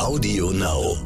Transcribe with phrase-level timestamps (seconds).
[0.00, 0.96] Audio Now.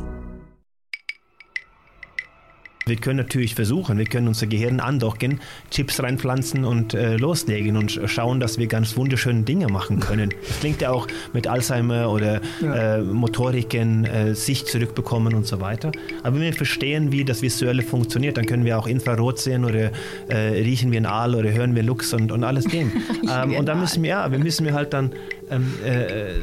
[2.86, 7.98] Wir können natürlich versuchen, wir können unser Gehirn andocken, Chips reinpflanzen und äh, loslegen und
[8.06, 10.30] schauen, dass wir ganz wunderschöne Dinge machen können.
[10.46, 12.98] Das klingt ja auch mit Alzheimer oder ja.
[12.98, 15.90] äh, Motoriken, äh, Sicht zurückbekommen und so weiter.
[16.22, 19.90] Aber wenn wir verstehen, wie das Visuelle funktioniert, dann können wir auch Infrarot sehen oder
[20.28, 22.92] äh, riechen wir einen Aal oder hören wir Lux und, und alles dem.
[23.28, 25.10] ähm, und dann müssen wir, ja, wir müssen wir halt dann
[25.50, 26.34] ähm, äh,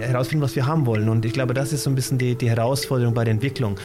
[0.00, 1.08] herausfinden, was wir haben wollen.
[1.08, 3.78] Und ich glaube, das ist so ein bisschen die, die Herausforderung bei der Entwicklung.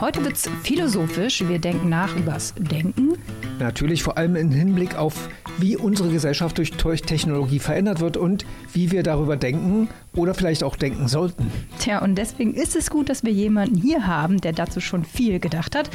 [0.00, 1.46] Heute wird es philosophisch.
[1.46, 3.18] Wir denken nach übers Denken.
[3.58, 8.90] Natürlich vor allem im Hinblick auf, wie unsere Gesellschaft durch Technologie verändert wird und wie
[8.90, 11.50] wir darüber denken oder vielleicht auch denken sollten.
[11.78, 15.40] Tja, und deswegen ist es gut, dass wir jemanden hier haben, der dazu schon viel
[15.40, 15.90] gedacht hat.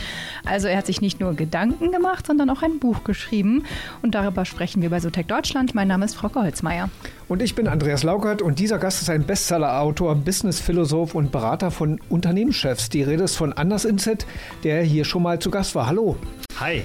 [0.45, 3.64] Also er hat sich nicht nur Gedanken gemacht, sondern auch ein Buch geschrieben.
[4.02, 5.75] Und darüber sprechen wir bei Sotec Deutschland.
[5.75, 6.89] Mein Name ist Frau Holzmeier.
[7.27, 12.00] Und ich bin Andreas Laukert und dieser Gast ist ein Bestseller-Autor, Business-Philosoph und Berater von
[12.09, 12.89] Unternehmenschefs.
[12.89, 14.25] Die Rede ist von Anders Inset,
[14.64, 15.88] der hier schon mal zu Gast war.
[15.88, 16.17] Hallo.
[16.59, 16.83] Hi.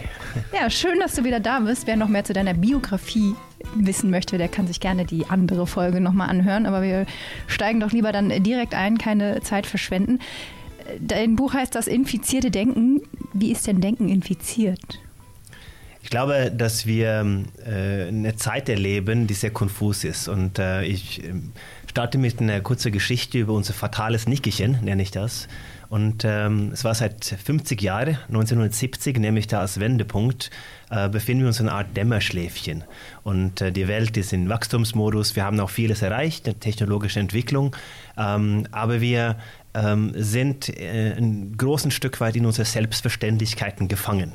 [0.52, 1.86] Ja, schön, dass du wieder da bist.
[1.86, 3.34] Wer noch mehr zu deiner Biografie
[3.74, 6.66] wissen möchte, der kann sich gerne die andere Folge nochmal anhören.
[6.66, 7.06] Aber wir
[7.47, 10.19] steigen doch lieber dann direkt ein, keine Zeit verschwenden.
[11.00, 13.02] Dein Buch heißt Das infizierte Denken.
[13.33, 15.00] Wie ist denn Denken infiziert?
[16.02, 20.28] Ich glaube, dass wir äh, eine Zeit erleben, die sehr konfus ist.
[20.28, 21.34] Und äh, ich äh,
[21.86, 25.48] starte mit einer kurzen Geschichte über unser fatales Nickerchen, nenne ich das.
[25.89, 30.50] Und ähm, es war seit 50 Jahren, 1970, nämlich da als Wendepunkt,
[30.91, 32.84] äh, befinden wir uns in einer Art Dämmerschläfchen.
[33.22, 35.34] Und äh, die Welt ist in Wachstumsmodus.
[35.34, 37.75] Wir haben auch vieles erreicht, eine technologische Entwicklung.
[38.19, 39.36] Ähm, aber wir
[39.75, 44.34] ähm, sind äh, ein großes Stück weit in unsere Selbstverständlichkeiten gefangen.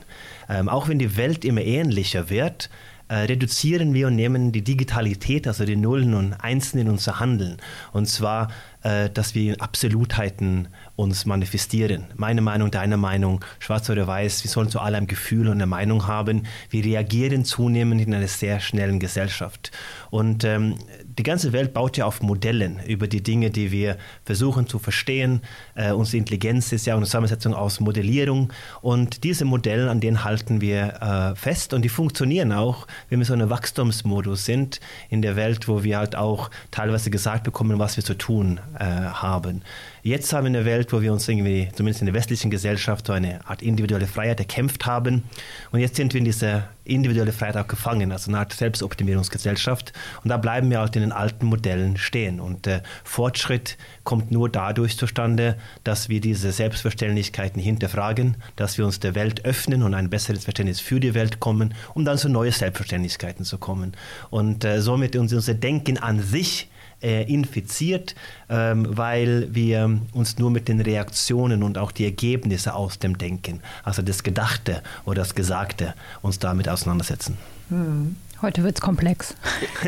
[0.49, 2.69] Ähm, auch wenn die Welt immer ähnlicher wird,
[3.15, 7.57] reduzieren wir und nehmen die Digitalität, also die Nullen und Einsen in unser Handeln.
[7.91, 8.49] Und zwar,
[8.83, 12.05] äh, dass wir in Absolutheiten uns manifestieren.
[12.15, 16.07] Meine Meinung, deine Meinung, schwarz oder weiß, wir sollen zu allem Gefühl und eine Meinung
[16.07, 16.43] haben.
[16.69, 19.71] Wir reagieren zunehmend in einer sehr schnellen Gesellschaft.
[20.09, 20.75] Und ähm,
[21.17, 25.41] die ganze Welt baut ja auf Modellen über die Dinge, die wir versuchen zu verstehen.
[25.75, 28.51] Äh, unsere Intelligenz ist ja eine Zusammensetzung aus Modellierung
[28.81, 33.25] und diese Modelle, an denen halten wir äh, fest und die funktionieren auch, wenn wir
[33.25, 34.79] so in einem Wachstumsmodus sind
[35.09, 38.83] in der Welt, wo wir halt auch teilweise gesagt bekommen, was wir zu tun äh,
[38.83, 39.61] haben.
[40.01, 43.13] Jetzt haben wir eine Welt, wo wir uns irgendwie, zumindest in der westlichen Gesellschaft, so
[43.13, 45.23] eine Art individuelle Freiheit erkämpft haben.
[45.71, 49.93] Und jetzt sind wir in dieser individuelle Freiheit auch gefangen, also eine Art Selbstoptimierungsgesellschaft.
[50.23, 52.39] Und da bleiben wir halt in den alten Modellen stehen.
[52.39, 58.99] Und der Fortschritt kommt nur dadurch zustande, dass wir diese Selbstverständlichkeiten hinterfragen, dass wir uns
[58.99, 62.51] der Welt öffnen und ein besseres Verständnis für die Welt kommen, um dann zu neuen
[62.51, 63.93] Selbstverständlichkeiten zu kommen.
[64.29, 66.69] Und äh, somit unser Denken an sich
[67.03, 68.15] äh, infiziert,
[68.49, 73.61] ähm, weil wir uns nur mit den Reaktionen und auch die Ergebnisse aus dem Denken,
[73.83, 77.37] also das Gedachte oder das Gesagte, uns damit auseinandersetzen.
[77.69, 78.15] Hm.
[78.41, 79.35] Heute wird es komplex.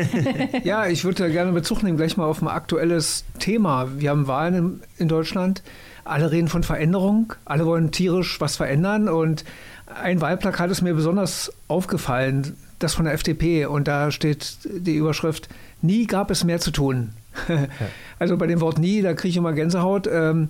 [0.64, 3.98] ja, ich würde gerne Bezug nehmen gleich mal auf ein aktuelles Thema.
[3.98, 5.62] Wir haben Wahlen in, in Deutschland.
[6.06, 7.34] Alle reden von Veränderung.
[7.44, 9.10] Alle wollen tierisch was verändern.
[9.10, 9.44] Und
[10.02, 13.66] ein Wahlplakat ist mir besonders aufgefallen, das von der FDP.
[13.66, 15.48] Und da steht die Überschrift
[15.82, 17.10] Nie gab es mehr zu tun.
[18.18, 20.08] also bei dem Wort nie, da kriege ich immer Gänsehaut.
[20.10, 20.48] Ähm,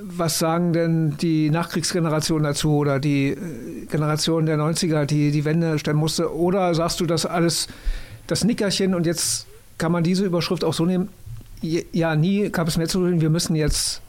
[0.00, 5.78] was sagen denn die Nachkriegsgeneration dazu oder die äh, Generation der 90er, die die Wende
[5.78, 6.34] stellen musste?
[6.34, 7.68] Oder sagst du das alles,
[8.26, 9.46] das Nickerchen und jetzt
[9.78, 11.08] kann man diese Überschrift auch so nehmen?
[11.62, 14.02] Ja, nie gab es mehr zu tun, wir müssen jetzt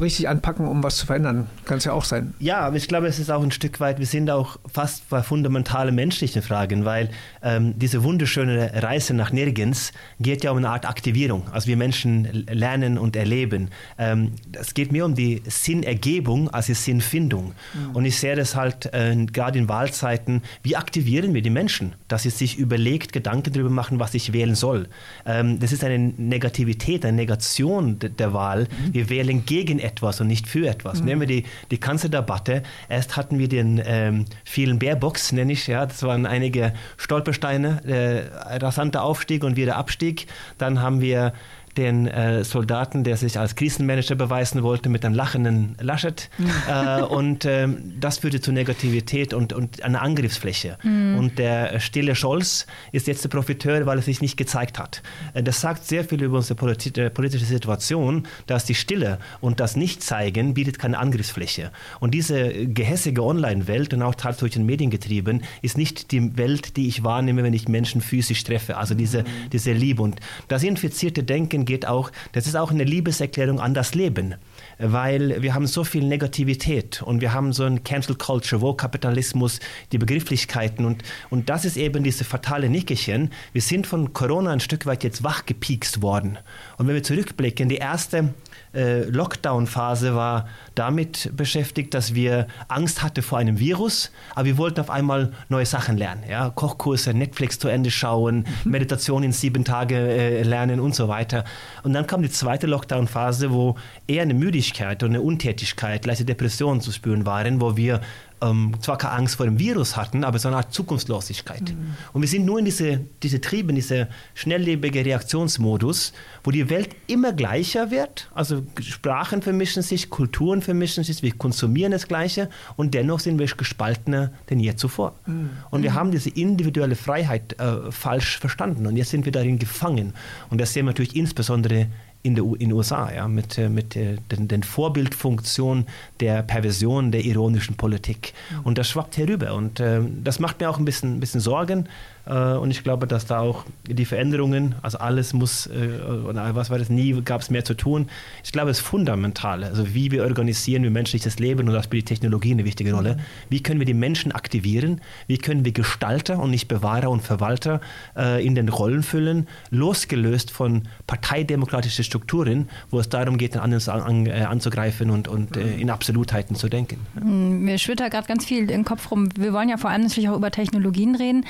[0.00, 1.46] richtig anpacken, um was zu verändern.
[1.64, 2.34] Kann es ja auch sein.
[2.38, 5.22] Ja, aber ich glaube, es ist auch ein Stück weit, wir sind auch fast bei
[5.22, 7.10] fundamentalen menschlichen Fragen, weil
[7.42, 11.44] ähm, diese wunderschöne Reise nach nirgends geht ja um eine Art Aktivierung.
[11.52, 13.68] Also wir Menschen lernen und erleben.
[13.98, 17.54] Ähm, es geht mehr um die Sinnergebung als die Sinnfindung.
[17.74, 17.96] Mhm.
[17.96, 22.22] Und ich sehe das halt äh, gerade in Wahlzeiten, wie aktivieren wir die Menschen, dass
[22.22, 24.88] sie sich überlegt, Gedanken darüber machen, was ich wählen soll.
[25.26, 28.62] Ähm, das ist eine Negativität, eine Negation der Wahl.
[28.62, 28.94] Mhm.
[28.94, 29.89] Wir wählen gegen etwas
[30.20, 31.00] und nicht für etwas.
[31.00, 31.04] Mhm.
[31.06, 32.62] Nehmen wir die, die Kanzlerdebatte.
[32.88, 38.56] Erst hatten wir den ähm, vielen Bärbox, nenne ich, ja, das waren einige Stolpersteine, äh,
[38.56, 40.26] rasanter Aufstieg und wieder Abstieg.
[40.58, 41.32] Dann haben wir
[41.76, 46.28] den äh, Soldaten, der sich als Krisenmanager beweisen wollte, mit einem lachenden Laschet.
[46.68, 50.76] Äh, und ähm, das führte zu Negativität und, und einer Angriffsfläche.
[50.82, 51.16] Mhm.
[51.18, 55.02] Und der stille Scholz ist jetzt der Profiteur, weil er sich nicht gezeigt hat.
[55.32, 59.58] Äh, das sagt sehr viel über unsere politi äh, politische Situation, dass die Stille und
[59.58, 61.70] das Nicht-Zeigen bietet keine Angriffsfläche.
[61.98, 66.76] Und diese gehässige Online-Welt und auch teils durch den Medien getrieben, ist nicht die Welt,
[66.76, 68.76] die ich wahrnehme, wenn ich Menschen physisch treffe.
[68.76, 69.50] Also diese, mhm.
[69.52, 70.02] diese Liebe.
[70.02, 74.36] Und das infizierte Denken geht auch, das ist auch eine Liebeserklärung an das Leben
[74.80, 79.60] weil wir haben so viel Negativität und wir haben so ein Cancel Culture, wo Kapitalismus,
[79.92, 83.30] die Begrifflichkeiten und, und das ist eben diese fatale Nickerchen.
[83.52, 86.38] Wir sind von Corona ein Stück weit jetzt wachgepiekst worden.
[86.78, 88.32] Und wenn wir zurückblicken, die erste
[88.74, 94.80] äh, Lockdown-Phase war damit beschäftigt, dass wir Angst hatten vor einem Virus, aber wir wollten
[94.80, 96.22] auf einmal neue Sachen lernen.
[96.28, 96.50] Ja?
[96.50, 98.70] Kochkurse, Netflix zu Ende schauen, mhm.
[98.70, 101.44] Meditation in sieben Tage äh, lernen und so weiter.
[101.82, 103.76] Und dann kam die zweite Lockdown-Phase, wo
[104.06, 108.00] eher eine Müdigkeit und eine Untätigkeit, leichte Depressionen zu spüren waren, wo wir
[108.42, 111.70] ähm, zwar keine Angst vor dem Virus hatten, aber so eine Art Zukunftslosigkeit.
[111.70, 111.94] Mhm.
[112.12, 116.12] Und wir sind nur in diese, diese Trieben, diese schnelllebige Reaktionsmodus,
[116.44, 118.30] wo die Welt immer gleicher wird.
[118.34, 123.46] Also Sprachen vermischen sich, Kulturen vermischen sich, wir konsumieren das Gleiche und dennoch sind wir
[123.46, 125.14] gespaltener denn je zuvor.
[125.26, 125.50] Mhm.
[125.70, 125.94] Und wir mhm.
[125.94, 130.14] haben diese individuelle Freiheit äh, falsch verstanden und jetzt sind wir darin gefangen.
[130.50, 131.88] Und das sehen wir natürlich insbesondere
[132.22, 135.86] in den in USA, ja, mit, äh, mit äh, den, den Vorbildfunktionen
[136.20, 138.34] der Perversion der ironischen Politik.
[138.50, 138.60] Mhm.
[138.64, 139.54] Und das schwappt herüber.
[139.54, 141.88] Und äh, das macht mir auch ein bisschen, ein bisschen Sorgen,
[142.34, 146.78] und ich glaube, dass da auch die Veränderungen, also alles muss, äh, oder was war
[146.78, 148.08] das, nie gab es mehr zu tun.
[148.44, 149.64] Ich glaube, es ist fundamental.
[149.64, 153.16] Also wie wir organisieren wir menschliches Leben und da spielt die Technologie eine wichtige Rolle.
[153.48, 155.00] Wie können wir die Menschen aktivieren?
[155.26, 157.80] Wie können wir Gestalter und nicht Bewahrer und Verwalter
[158.16, 163.88] äh, in den Rollen füllen, losgelöst von parteidemokratischen Strukturen, wo es darum geht, den anderen
[163.88, 166.98] an, an, anzugreifen und, und in Absolutheiten zu denken.
[167.20, 169.28] Mm, mir schwirrt da gerade ganz viel im Kopf rum.
[169.36, 171.44] Wir wollen ja vor allem natürlich auch über Technologien reden.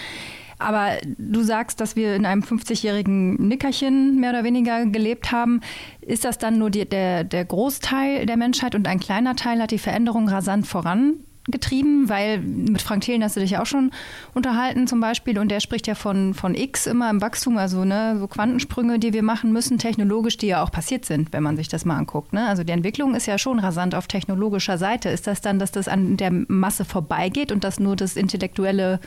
[0.60, 5.60] Aber du sagst, dass wir in einem 50-jährigen Nickerchen mehr oder weniger gelebt haben.
[6.00, 9.70] Ist das dann nur die, der, der Großteil der Menschheit und ein kleiner Teil hat
[9.70, 12.08] die Veränderung rasant vorangetrieben?
[12.10, 13.90] weil mit Frank Thelen hast du dich ja auch schon
[14.34, 18.16] unterhalten zum Beispiel und der spricht ja von, von X immer im Wachstum, also ne,
[18.18, 21.68] so Quantensprünge, die wir machen müssen, technologisch, die ja auch passiert sind, wenn man sich
[21.68, 22.32] das mal anguckt.
[22.32, 22.46] Ne?
[22.46, 25.08] Also die Entwicklung ist ja schon rasant auf technologischer Seite.
[25.08, 29.00] Ist das dann, dass das an der Masse vorbeigeht und dass nur das intellektuelle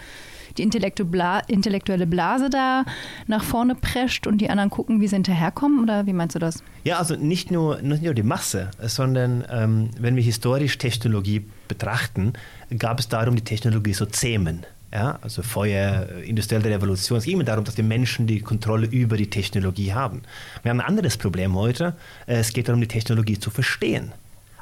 [0.57, 2.85] die intellektuelle Blase da
[3.27, 5.83] nach vorne prescht und die anderen gucken, wie sie hinterherkommen?
[5.83, 6.63] Oder wie meinst du das?
[6.83, 12.33] Ja, also nicht nur, nicht nur die Masse, sondern ähm, wenn wir historisch Technologie betrachten,
[12.77, 14.65] gab es darum, die Technologie zu zähmen.
[14.94, 17.17] Ja, also Feuer, industrielle Revolution.
[17.17, 20.21] Es geht immer darum, dass die Menschen die Kontrolle über die Technologie haben.
[20.61, 21.95] Wir haben ein anderes Problem heute.
[22.27, 24.11] Es geht darum, die Technologie zu verstehen.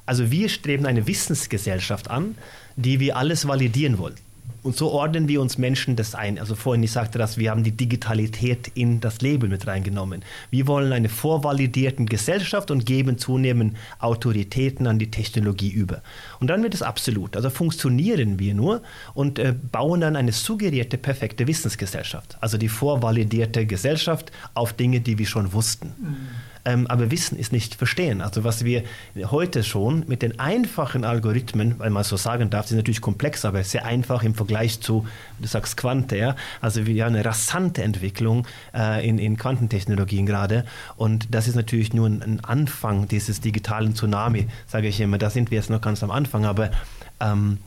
[0.06, 2.36] Also wir streben eine Wissensgesellschaft an,
[2.78, 4.16] die wir alles validieren wollen.
[4.64, 6.38] Und so ordnen wir uns Menschen das ein.
[6.38, 10.24] Also vorhin, ich sagte das, wir haben die Digitalität in das Leben mit reingenommen.
[10.52, 16.04] Wir wollen eine vorvalidierten Gesellschaft und geben zunehmend Autoritäten an die Technologie über.
[16.40, 17.36] Und dann wird es absolut.
[17.36, 18.84] Also funktionieren wir nur
[19.16, 22.38] und äh, bauen dann eine suggerierte, perfekte Wissensgesellschaft.
[22.40, 25.94] Also die vorvalidierte Gesellschaft auf Dinge, die wir schon wussten.
[26.00, 26.18] Mhm.
[26.64, 28.22] Ähm, aber Wissen ist nicht verstehen.
[28.22, 28.84] Also was wir
[29.18, 33.64] heute schon mit den einfachen Algorithmen, weil man so sagen darf, sind natürlich komplex, aber
[33.64, 35.08] sehr einfach im Vergleich zu,
[35.40, 36.36] du sagst Quante, ja?
[36.62, 40.66] also wir haben eine rasante Entwicklung äh, in, in Quantentechnologien gerade
[40.98, 45.18] und das ist natürlich nur ein, ein Anfang dieses digitalen Tsunami, sage ich immer.
[45.18, 46.72] Da sind wir jetzt noch ganz am Anfang, aber
[47.20, 47.58] ähm,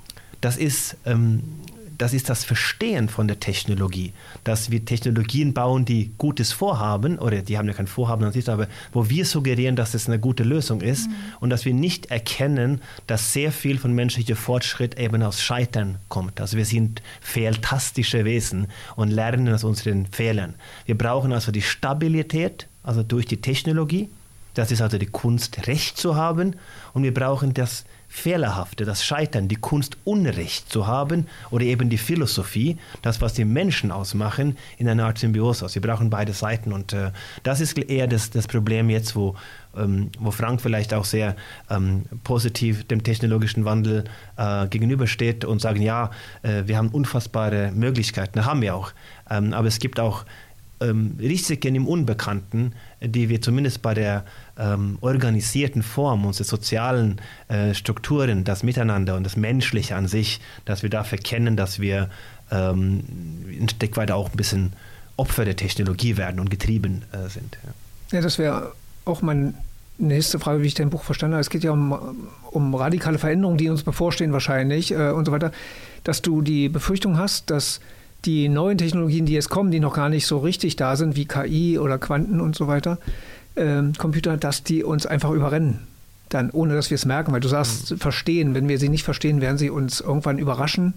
[0.40, 1.42] das ist ähm,
[1.98, 4.12] das ist das Verstehen von der Technologie,
[4.44, 8.48] dass wir Technologien bauen, die Gutes vorhaben, oder die haben ja kein Vorhaben an sich,
[8.48, 11.14] aber wo wir suggerieren, dass es eine gute Lösung ist mhm.
[11.40, 16.40] und dass wir nicht erkennen, dass sehr viel von menschlichem Fortschritt eben aus Scheitern kommt.
[16.40, 20.54] Also wir sind fehltastische Wesen und lernen aus unseren Fehlern.
[20.86, 24.08] Wir brauchen also die Stabilität, also durch die Technologie.
[24.54, 26.56] Das ist also die Kunst, Recht zu haben.
[26.92, 31.98] Und wir brauchen das Fehlerhafte, das Scheitern, die Kunst Unrecht zu haben oder eben die
[31.98, 35.74] Philosophie, das, was die Menschen ausmachen, in einer Art Symbiose aus.
[35.74, 37.10] Wir brauchen beide Seiten und äh,
[37.42, 39.34] das ist eher das, das Problem jetzt, wo,
[39.76, 41.34] ähm, wo Frank vielleicht auch sehr
[41.68, 44.04] ähm, positiv dem technologischen Wandel
[44.36, 48.92] äh, gegenübersteht und sagen, ja, äh, wir haben unfassbare Möglichkeiten, haben wir auch,
[49.28, 50.24] ähm, aber es gibt auch
[50.84, 54.24] ähm, Risiken im Unbekannten, die wir zumindest bei der
[54.58, 60.82] ähm, organisierten Form unserer sozialen äh, Strukturen, das Miteinander und das Menschliche an sich, dass
[60.82, 62.10] wir da verkennen, dass wir
[62.50, 63.04] ähm,
[63.48, 64.72] ein Stück weit auch ein bisschen
[65.16, 67.58] Opfer der Technologie werden und getrieben äh, sind.
[67.64, 67.70] Ja.
[68.14, 68.72] Ja, das wäre
[69.04, 69.54] auch meine
[69.98, 71.40] nächste Frage, wie ich dein Buch verstanden habe.
[71.40, 75.52] Es geht ja um, um radikale Veränderungen, die uns bevorstehen wahrscheinlich äh, und so weiter.
[76.04, 77.80] Dass du die Befürchtung hast, dass
[78.24, 81.26] die neuen Technologien, die jetzt kommen, die noch gar nicht so richtig da sind, wie
[81.26, 82.98] KI oder Quanten und so weiter,
[83.54, 85.80] äh, Computer, dass die uns einfach überrennen.
[86.28, 87.98] Dann, ohne dass wir es merken, weil du sagst, mhm.
[87.98, 88.54] verstehen.
[88.54, 90.94] Wenn wir sie nicht verstehen, werden sie uns irgendwann überraschen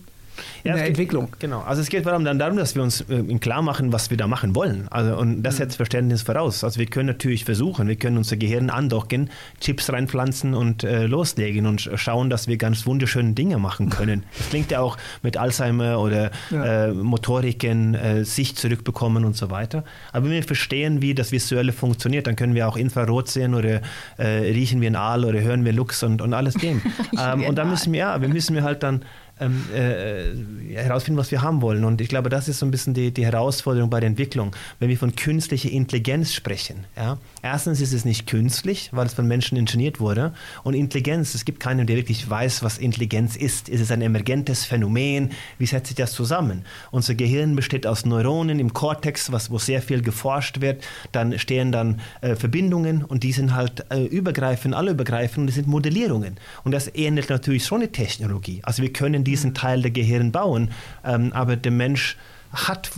[0.64, 1.30] in ja, der Entwicklung.
[1.40, 1.62] genau.
[1.62, 4.18] Also es geht vor allem dann darum, dass wir uns äh, klar machen, was wir
[4.18, 4.88] da machen wollen.
[4.90, 5.58] Also, und das mhm.
[5.58, 6.64] setzt Verständnis voraus.
[6.64, 9.30] Also wir können natürlich versuchen, wir können unser Gehirn andocken,
[9.60, 14.24] Chips reinpflanzen und äh, loslegen und schauen, dass wir ganz wunderschöne Dinge machen können.
[14.38, 16.88] Das klingt ja auch mit Alzheimer oder ja.
[16.88, 19.84] äh, Motoriken, äh, Sicht zurückbekommen und so weiter.
[20.12, 23.82] Aber wenn wir verstehen, wie das Visuelle funktioniert, dann können wir auch Infrarot sehen oder
[24.18, 26.82] äh, riechen wir ein Aal oder hören wir Lux und, und alles dem.
[27.20, 29.04] ähm, und dann müssen wir, ja, wir müssen wir halt dann
[29.40, 31.84] ähm, äh, herausfinden, was wir haben wollen.
[31.84, 34.56] Und ich glaube, das ist so ein bisschen die, die Herausforderung bei der Entwicklung.
[34.80, 39.28] Wenn wir von künstlicher Intelligenz sprechen, ja, erstens ist es nicht künstlich, weil es von
[39.28, 40.34] Menschen ingeniert wurde.
[40.64, 43.70] Und Intelligenz, es gibt keinen, der wirklich weiß, was Intelligenz ist.
[43.70, 45.32] Ist es ein emergentes Phänomen?
[45.58, 46.64] Wie setzt sich das zusammen?
[46.92, 50.84] Unser Gehirn besteht aus Neuronen im Kortex, was, wo sehr viel geforscht wird.
[51.12, 55.56] Dann stehen dann äh, Verbindungen und die sind halt äh, übergreifend, alle übergreifend und das
[55.56, 56.38] sind Modellierungen.
[56.64, 58.62] Und das ähnelt natürlich schon eine Technologie.
[58.64, 60.72] Also wir können diesen Teil der Gehirn bauen.
[61.06, 62.18] Ähm, aber der Mensch
[62.54, 62.90] hat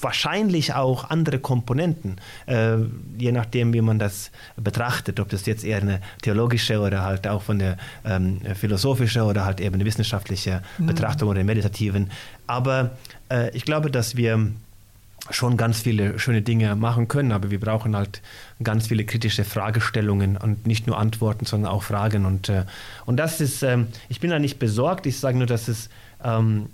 [0.00, 2.16] wahrscheinlich auch andere Komponenten,
[2.46, 2.76] äh,
[3.16, 7.42] je nachdem, wie man das betrachtet, ob das jetzt eher eine theologische oder halt auch
[7.42, 10.86] von der ähm, philosophische oder halt eben eine wissenschaftliche mhm.
[10.86, 12.10] Betrachtung oder meditativen.
[12.46, 12.90] Aber
[13.30, 14.52] äh, ich glaube, dass wir
[15.30, 18.22] schon ganz viele schöne Dinge machen können, aber wir brauchen halt
[18.62, 22.24] ganz viele kritische Fragestellungen und nicht nur Antworten, sondern auch Fragen.
[22.24, 22.64] Und, äh,
[23.06, 25.88] und das ist, ähm, ich bin da nicht besorgt, ich sage nur, dass es
[26.24, 26.68] ähm,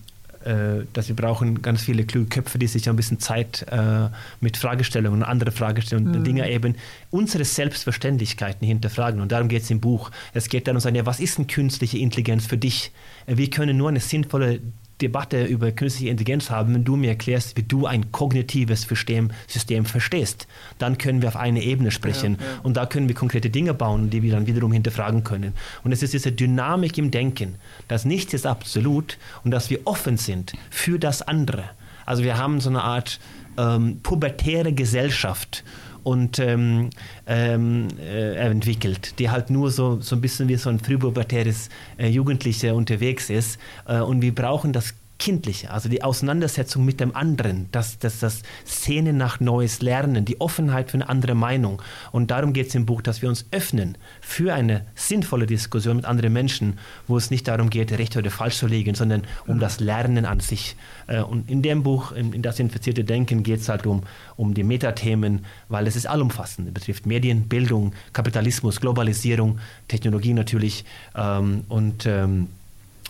[0.44, 4.58] äh, dass wir brauchen ganz viele kluge Köpfe, die sich ein bisschen Zeit äh, mit
[4.58, 6.24] Fragestellungen und andere Fragestellungen, mhm.
[6.24, 6.74] Dinge eben
[7.10, 9.22] unsere Selbstverständlichkeiten hinterfragen.
[9.22, 10.10] Und darum geht es im Buch.
[10.34, 12.92] Es geht darum, ja, was ist denn künstliche Intelligenz für dich?
[13.26, 14.60] Wir können nur eine sinnvolle
[15.00, 19.84] Debatte über künstliche Intelligenz haben, wenn du mir erklärst, wie du ein kognitives System, System
[19.84, 20.46] verstehst.
[20.78, 22.60] Dann können wir auf einer Ebene sprechen ja, ja.
[22.62, 25.54] und da können wir konkrete Dinge bauen, die wir dann wiederum hinterfragen können.
[25.82, 27.56] Und es ist diese Dynamik im Denken,
[27.88, 31.64] dass nichts ist absolut und dass wir offen sind für das andere.
[32.06, 33.18] Also wir haben so eine Art
[33.56, 35.64] ähm, pubertäre Gesellschaft
[36.04, 36.90] und ähm,
[37.26, 42.08] ähm, äh, entwickelt, die halt nur so, so ein bisschen wie so ein frühpubertäres äh,
[42.08, 43.58] Jugendlicher unterwegs ist.
[43.86, 44.94] Äh, und wir brauchen das
[45.24, 50.38] Kindliche, also die Auseinandersetzung mit dem anderen, das, das, das Szene nach neues Lernen, die
[50.38, 51.80] Offenheit für eine andere Meinung.
[52.12, 56.04] Und darum geht es im Buch, dass wir uns öffnen für eine sinnvolle Diskussion mit
[56.04, 56.78] anderen Menschen,
[57.08, 60.40] wo es nicht darum geht, recht oder falsch zu legen, sondern um das Lernen an
[60.40, 60.76] sich.
[61.06, 64.02] Äh, und in dem Buch, in das infizierte Denken, geht es halt um,
[64.36, 66.68] um die Metathemen, weil es ist allumfassend.
[66.68, 70.84] Es betrifft Medien, Bildung, Kapitalismus, Globalisierung, Technologie natürlich
[71.16, 72.48] ähm, und ähm,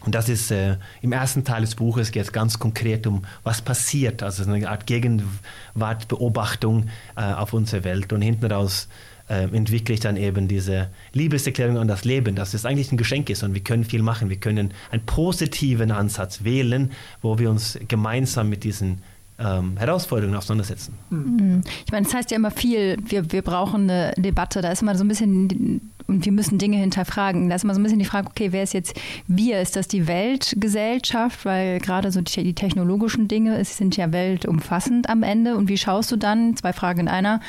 [0.05, 3.63] und das ist äh, im ersten Teil des Buches geht es ganz konkret um, was
[3.63, 8.13] passiert, also eine Art Gegenwartbeobachtung äh, auf unsere Welt.
[8.13, 8.89] Und hinten raus
[9.29, 13.31] äh, entwickle ich dann eben diese Liebeserklärung an das Leben, dass es eigentlich ein Geschenk
[13.31, 14.29] ist und wir können viel machen.
[14.29, 16.93] Wir können einen positiven Ansatz wählen,
[17.23, 19.03] wo wir uns gemeinsam mit diesen
[19.45, 20.95] ähm, Herausforderungen auseinandersetzen.
[21.11, 21.63] Mhm.
[21.85, 24.63] Ich meine, es heißt ja immer viel, wir, wir brauchen eine Debatte.
[24.63, 27.49] Da ist immer so ein bisschen, und wir müssen Dinge hinterfragen.
[27.49, 29.61] Da ist immer so ein bisschen die Frage, okay, wer ist jetzt wir?
[29.61, 31.45] Ist das die Weltgesellschaft?
[31.45, 35.57] Weil gerade so die, die technologischen Dinge sind ja weltumfassend am Ende.
[35.57, 37.41] Und wie schaust du dann, zwei Fragen in einer,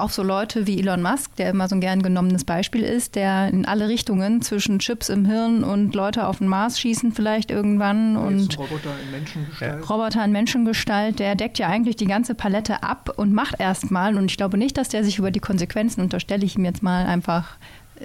[0.00, 3.48] auch so Leute wie Elon Musk, der immer so ein gern genommenes Beispiel ist, der
[3.48, 8.16] in alle Richtungen zwischen Chips im Hirn und Leute auf den Mars schießen vielleicht irgendwann
[8.16, 9.90] und Roboter in Menschengestalt.
[9.90, 14.30] Roboter in Menschengestalt, der deckt ja eigentlich die ganze Palette ab und macht erstmal und
[14.30, 17.56] ich glaube nicht, dass der sich über die Konsequenzen unterstelle ich ihm jetzt mal einfach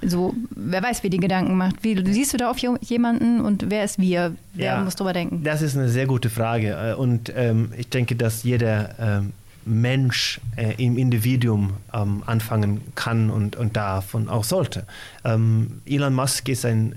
[0.01, 1.83] so, wer weiß, wie die Gedanken macht.
[1.83, 4.35] Wie siehst du da auf jemanden und wer ist wir?
[4.53, 5.43] Wer ja, muss drüber denken?
[5.43, 9.33] Das ist eine sehr gute Frage äh, und ähm, ich denke, dass jeder ähm,
[9.65, 14.85] Mensch äh, im Individuum ähm, anfangen kann und, und darf und auch sollte.
[15.23, 16.95] Ähm, Elon Musk ist ein,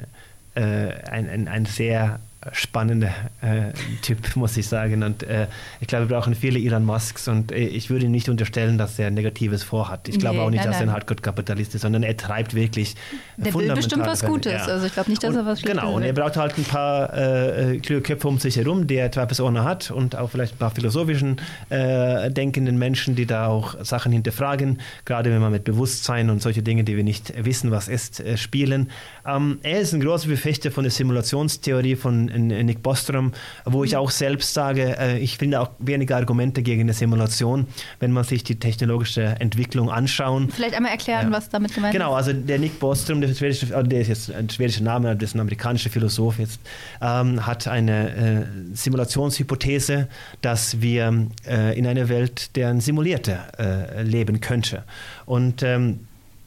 [0.55, 2.21] äh, ein, ein, ein sehr
[2.53, 3.73] spannender äh,
[4.03, 5.03] Typ, muss ich sagen.
[5.03, 5.47] Und äh,
[5.81, 8.99] ich glaube, wir brauchen viele Elon Musks und äh, ich würde ihm nicht unterstellen, dass
[8.99, 10.09] er Negatives vorhat.
[10.09, 12.95] Ich glaube nee, auch nicht, nein, dass er ein Hardcore-Kapitalist ist, sondern er treibt wirklich
[13.37, 14.53] Der will bestimmt was Gutes.
[14.53, 14.67] Ja.
[14.67, 16.65] Also ich glaube nicht, dass und, er was Schlechtes Genau, und er braucht halt ein
[16.65, 20.59] paar äh, kluge Köpfe um sich herum, die er zweifelsohne hat und auch vielleicht ein
[20.59, 26.31] paar philosophischen äh, denkenden Menschen, die da auch Sachen hinterfragen, gerade wenn man mit Bewusstsein
[26.31, 28.91] und solche Dinge, die wir nicht wissen, was ist, äh, spielen.
[29.27, 33.33] Ähm, er ist ein großer Befechter von der Simulationstheorie von Nick Bostrom,
[33.65, 37.67] wo ich auch selbst sage, äh, ich finde auch wenige Argumente gegen eine Simulation,
[38.01, 40.51] wenn man sich die technologische Entwicklung anschauen.
[40.51, 41.37] Vielleicht einmal erklären, ja.
[41.37, 42.27] was damit gemeint genau, ist.
[42.27, 45.31] Genau, also der Nick Bostrom, der, schwedische, äh, der ist jetzt ein schwedischer Name, das
[45.31, 46.61] ist ein amerikanischer Philosoph jetzt,
[47.01, 50.09] ähm, hat eine äh, Simulationshypothese,
[50.43, 54.85] dass wir äh, in einer Welt, deren simulierte äh, leben könnte.
[55.25, 56.01] Und ähm,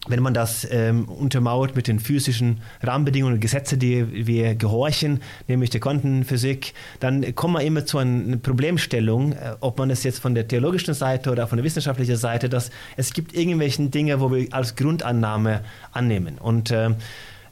[0.10, 5.70] wenn man das ähm, untermauert mit den physischen Rahmenbedingungen und Gesetzen, die wir gehorchen, nämlich
[5.70, 10.36] der Quantenphysik, dann kommt man immer zu einer Problemstellung, äh, ob man es jetzt von
[10.36, 14.48] der theologischen Seite oder von der wissenschaftlichen Seite, dass es gibt irgendwelche Dinge, wo wir
[14.51, 15.62] als Grundannahme
[15.94, 16.38] annehmen.
[16.39, 16.89] Und äh,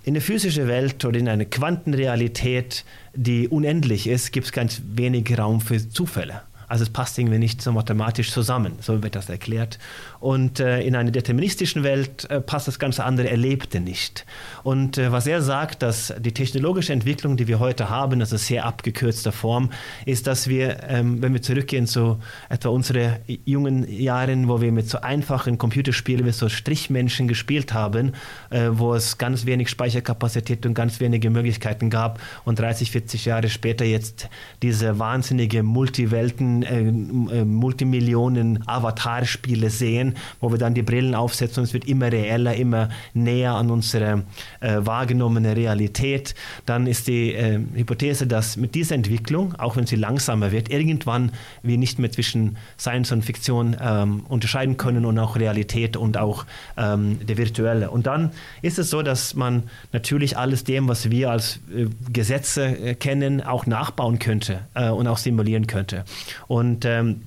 [0.03, 5.37] in der physischen Welt oder in einer Quantenrealität, die unendlich ist, gibt es ganz wenig
[5.37, 6.41] Raum für Zufälle.
[6.69, 9.79] Also es passt irgendwie nicht so mathematisch zusammen, so wird das erklärt.
[10.19, 14.25] Und äh, in einer deterministischen Welt äh, passt das ganze andere Erlebte nicht.
[14.63, 18.65] Und äh, was er sagt, dass die technologische Entwicklung, die wir heute haben, also sehr
[18.65, 19.69] abgekürzter Form,
[20.05, 22.19] ist, dass wir, ähm, wenn wir zurückgehen zu
[22.49, 28.13] etwa unsere jungen Jahren, wo wir mit so einfachen Computerspielen wie so Strichmenschen gespielt haben,
[28.49, 33.49] äh, wo es ganz wenig Speicherkapazität und ganz wenige Möglichkeiten gab und 30, 40 Jahre
[33.49, 34.29] später jetzt
[34.61, 40.06] diese wahnsinnige Multiwelten, äh, äh, Multimillionen Avatar-Spiele sehen,
[40.39, 44.23] wo wir dann die Brillen aufsetzen und es wird immer reeller, immer näher an unsere
[44.59, 46.35] äh, wahrgenommene Realität.
[46.65, 51.31] Dann ist die äh, Hypothese, dass mit dieser Entwicklung, auch wenn sie langsamer wird, irgendwann
[51.63, 56.45] wir nicht mehr zwischen Science und Fiktion ähm, unterscheiden können und auch Realität und auch
[56.77, 57.89] ähm, der virtuelle.
[57.89, 62.65] Und dann ist es so, dass man natürlich alles dem, was wir als äh, Gesetze
[62.65, 66.05] äh, kennen, auch nachbauen könnte äh, und auch simulieren könnte.
[66.47, 67.21] Und ähm,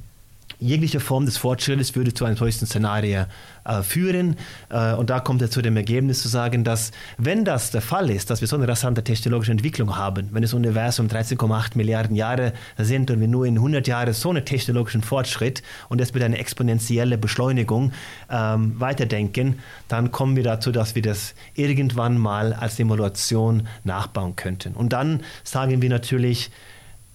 [0.61, 3.26] jegliche Form des Fortschrittes würde zu einem solchen Szenario
[3.64, 4.37] äh, führen.
[4.69, 8.11] Äh, und da kommt er zu dem Ergebnis zu sagen, dass wenn das der Fall
[8.11, 12.52] ist, dass wir so eine rasante technologische Entwicklung haben, wenn das Universum 13,8 Milliarden Jahre
[12.79, 16.38] sind und wir nur in 100 Jahren so einen technologischen Fortschritt und das mit einer
[16.38, 17.93] exponentiellen Beschleunigung
[18.31, 24.75] ähm, weiterdenken, dann kommen wir dazu, dass wir das irgendwann mal als Simulation nachbauen könnten.
[24.75, 26.50] Und dann sagen wir natürlich,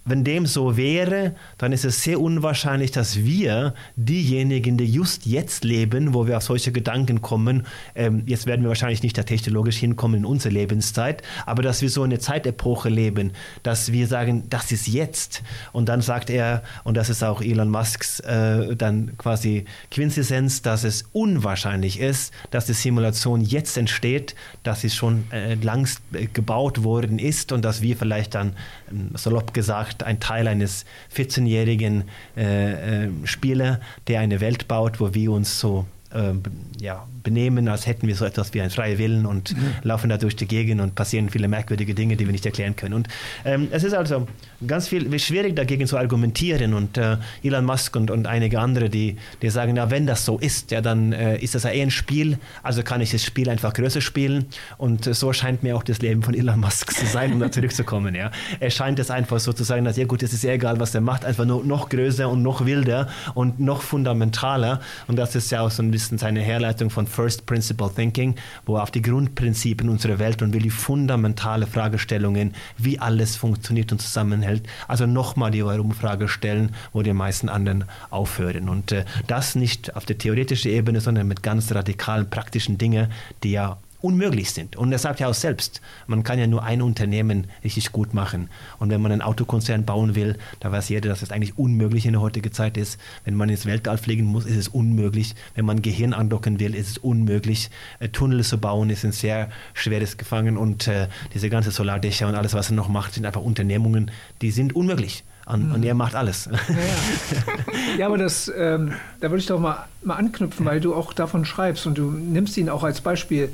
[0.05, 5.63] wenn dem so wäre, dann ist es sehr unwahrscheinlich, dass wir diejenigen, die just jetzt
[5.63, 9.77] leben, wo wir auf solche Gedanken kommen, ähm, jetzt werden wir wahrscheinlich nicht da technologisch
[9.77, 13.31] hinkommen in unsere Lebenszeit, aber dass wir so eine Zeitepoche leben,
[13.63, 15.41] dass wir sagen, das ist jetzt.
[15.71, 20.83] Und dann sagt er, und das ist auch Elon Musks äh, dann quasi Quintessenz, dass
[20.83, 26.83] es unwahrscheinlich ist, dass die Simulation jetzt entsteht, dass sie schon äh, langst äh, gebaut
[26.83, 32.03] worden ist und dass wir vielleicht dann, äh, salopp gesagt, macht ein Teil eines 14-jährigen
[32.35, 36.33] äh, äh, Spieler, der eine Welt baut, wo wir uns so äh,
[36.81, 39.73] ja, benehmen, als hätten wir so etwas wie einen freien Willen und mhm.
[39.83, 42.93] laufen da durch die Gegend und passieren viele merkwürdige Dinge, die wir nicht erklären können.
[42.93, 43.09] Und
[43.43, 44.27] ähm, es ist also
[44.65, 49.17] ganz viel schwierig dagegen zu argumentieren und äh, Elon Musk und, und einige andere, die,
[49.41, 51.91] die sagen, ja, wenn das so ist, ja, dann äh, ist das ja eh ein
[51.91, 54.45] Spiel, also kann ich das Spiel einfach größer spielen
[54.77, 57.51] und äh, so scheint mir auch das Leben von Elon Musk zu sein, um da
[57.51, 58.15] zurückzukommen.
[58.15, 58.31] Ja.
[58.59, 60.95] Er scheint es einfach so zu sagen, dass ja gut, es ist ja egal, was
[60.95, 65.51] er macht, einfach nur noch größer und noch wilder und noch fundamentaler und das ist
[65.51, 69.01] ja auch so ein bisschen seine Herleitung von First Principle Thinking, wo er auf die
[69.01, 75.51] Grundprinzipien unserer Welt und will die fundamentale Fragestellungen, wie alles funktioniert und zusammenhält, also nochmal
[75.51, 78.67] die Umfrage stellen, wo die meisten anderen aufhören.
[78.67, 83.11] Und äh, das nicht auf der theoretischen Ebene, sondern mit ganz radikalen praktischen Dingen,
[83.43, 84.75] die ja unmöglich sind.
[84.75, 88.49] Und er sagt ja auch selbst, man kann ja nur ein Unternehmen richtig gut machen.
[88.77, 92.13] Und wenn man einen Autokonzern bauen will, da weiß jeder, dass das eigentlich unmöglich in
[92.13, 92.99] der heutigen Zeit ist.
[93.23, 95.33] Wenn man ins Weltall fliegen muss, ist es unmöglich.
[95.55, 97.71] Wenn man Gehirn andocken will, ist es unmöglich.
[97.99, 102.35] Äh, Tunnel zu bauen ist ein sehr schweres Gefangen und äh, diese ganze Solardächer und
[102.35, 104.11] alles, was er noch macht, sind einfach Unternehmungen,
[104.43, 105.23] die sind unmöglich.
[105.47, 106.45] Und, und, er macht alles.
[106.45, 107.97] Ja, ja.
[107.99, 111.45] ja aber das, ähm, da würde ich doch mal, mal anknüpfen, weil du auch davon
[111.45, 113.49] schreibst und du nimmst ihn auch als Beispiel.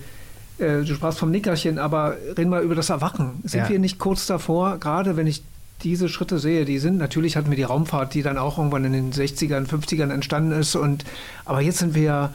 [0.62, 3.42] Äh, du sprachst vom Nickerchen, aber reden wir über das Erwachen.
[3.44, 3.70] Sind ja.
[3.70, 5.44] wir nicht kurz davor, gerade wenn ich
[5.84, 8.94] diese Schritte sehe, die sind, natürlich hatten wir die Raumfahrt, die dann auch irgendwann in
[8.94, 10.76] den 60ern, 50ern entstanden ist.
[10.76, 11.06] Und,
[11.46, 12.32] aber jetzt sind wir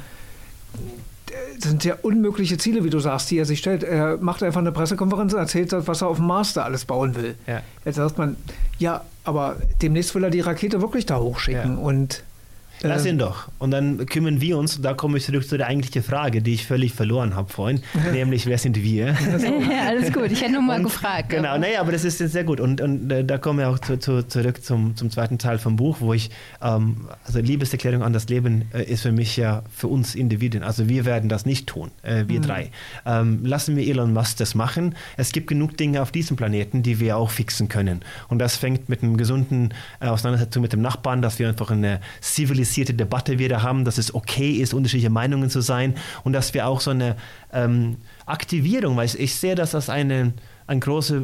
[1.58, 3.82] das sind ja unmögliche Ziele, wie du sagst, die er sich stellt.
[3.82, 7.16] Er macht einfach eine Pressekonferenz und erzählt, was er auf dem Mars da alles bauen
[7.16, 7.34] will.
[7.46, 7.62] Ja.
[7.84, 8.36] Jetzt sagt man,
[8.78, 11.78] ja, aber demnächst will er die Rakete wirklich da hochschicken.
[11.78, 11.82] Ja.
[11.82, 12.22] Und
[12.88, 13.48] Lass ihn doch.
[13.58, 16.66] Und dann kümmern wir uns, da komme ich zurück zu der eigentlichen Frage, die ich
[16.66, 19.06] völlig verloren habe vorhin, nämlich wer sind wir?
[19.06, 19.14] ja,
[19.88, 21.30] alles gut, ich hätte nur mal und, gefragt.
[21.30, 21.58] Genau, aber.
[21.58, 22.60] naja, aber das ist sehr gut.
[22.60, 25.76] Und, und äh, da kommen wir auch zu, zu, zurück zum, zum zweiten Teil vom
[25.76, 26.30] Buch, wo ich,
[26.62, 30.62] ähm, also Liebeserklärung an das Leben äh, ist für mich ja für uns Individuen.
[30.62, 32.44] Also wir werden das nicht tun, äh, wir mhm.
[32.44, 32.70] drei.
[33.04, 34.94] Ähm, lassen wir Elon Musk das machen.
[35.16, 38.00] Es gibt genug Dinge auf diesem Planeten, die wir auch fixen können.
[38.28, 42.00] Und das fängt mit einem gesunden äh, Auseinandersetzung mit dem Nachbarn, dass wir einfach eine
[42.20, 46.66] zivilisierte Debatte wieder haben, dass es okay ist, unterschiedliche Meinungen zu sein und dass wir
[46.66, 47.16] auch so eine
[47.52, 50.34] ähm, Aktivierung, weil ich sehe das als eine,
[50.66, 51.16] eine große,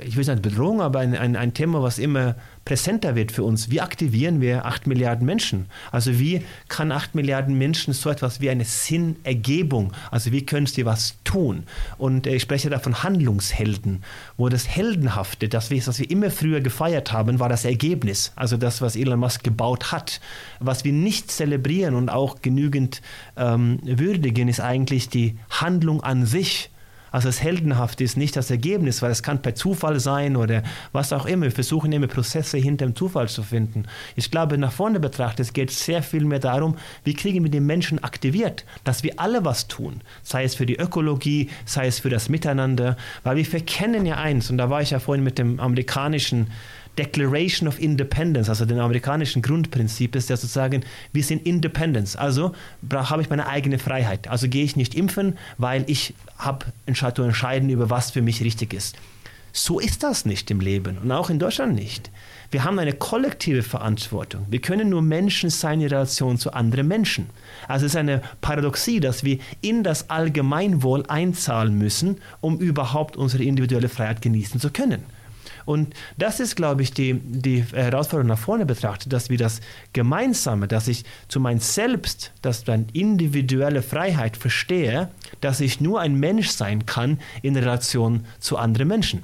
[0.00, 3.42] äh, ich will nicht Bedrohung, aber ein, ein, ein Thema, was immer präsenter wird für
[3.42, 3.70] uns.
[3.70, 5.66] Wie aktivieren wir 8 Milliarden Menschen?
[5.90, 10.86] Also wie kann 8 Milliarden Menschen so etwas wie eine Sinnergebung, also wie können sie
[10.86, 11.64] was tun?
[11.98, 14.04] Und äh, ich spreche da von Handlungshelden,
[14.36, 18.32] wo das Heldenhafte, das, was wir immer früher gefeiert haben, war das Ergebnis.
[18.36, 20.20] Also das, was Elon Musk gebaut hat.
[20.60, 23.02] Was wir nicht zelebrieren und auch genügend
[23.36, 26.70] ähm, würdigen, ist eigentlich die Handlung an sich.
[27.14, 31.12] Also das Heldenhafte ist nicht das Ergebnis, weil es kann per Zufall sein oder was
[31.12, 31.44] auch immer.
[31.44, 33.84] Wir versuchen immer Prozesse hinter dem Zufall zu finden.
[34.16, 36.74] Ich glaube, nach vorne betrachtet geht es sehr viel mehr darum,
[37.04, 40.00] wie kriegen wir den Menschen aktiviert, dass wir alle was tun.
[40.24, 42.96] Sei es für die Ökologie, sei es für das Miteinander.
[43.22, 46.48] Weil wir verkennen ja eins, und da war ich ja vorhin mit dem amerikanischen
[46.98, 52.16] Declaration of Independence, also dem amerikanischen Grundprinzip ist ja sozusagen, wir sind Independence.
[52.16, 52.52] Also
[52.92, 54.28] habe ich meine eigene Freiheit.
[54.28, 56.66] Also gehe ich nicht impfen, weil ich habe
[57.14, 58.96] zu entscheiden über was für mich richtig ist.
[59.56, 62.10] So ist das nicht im Leben und auch in Deutschland nicht.
[62.50, 64.46] Wir haben eine kollektive Verantwortung.
[64.50, 67.30] Wir können nur Menschen sein in Relation zu anderen Menschen.
[67.68, 73.44] Also es ist eine Paradoxie, dass wir in das Allgemeinwohl einzahlen müssen, um überhaupt unsere
[73.44, 75.04] individuelle Freiheit genießen zu können.
[75.64, 79.60] Und das ist, glaube ich, die, die Herausforderung nach vorne betrachtet, dass wir das
[79.92, 86.14] Gemeinsame, dass ich zu mein Selbst, dass dann individuelle Freiheit verstehe, dass ich nur ein
[86.14, 89.22] Mensch sein kann in Relation zu anderen Menschen.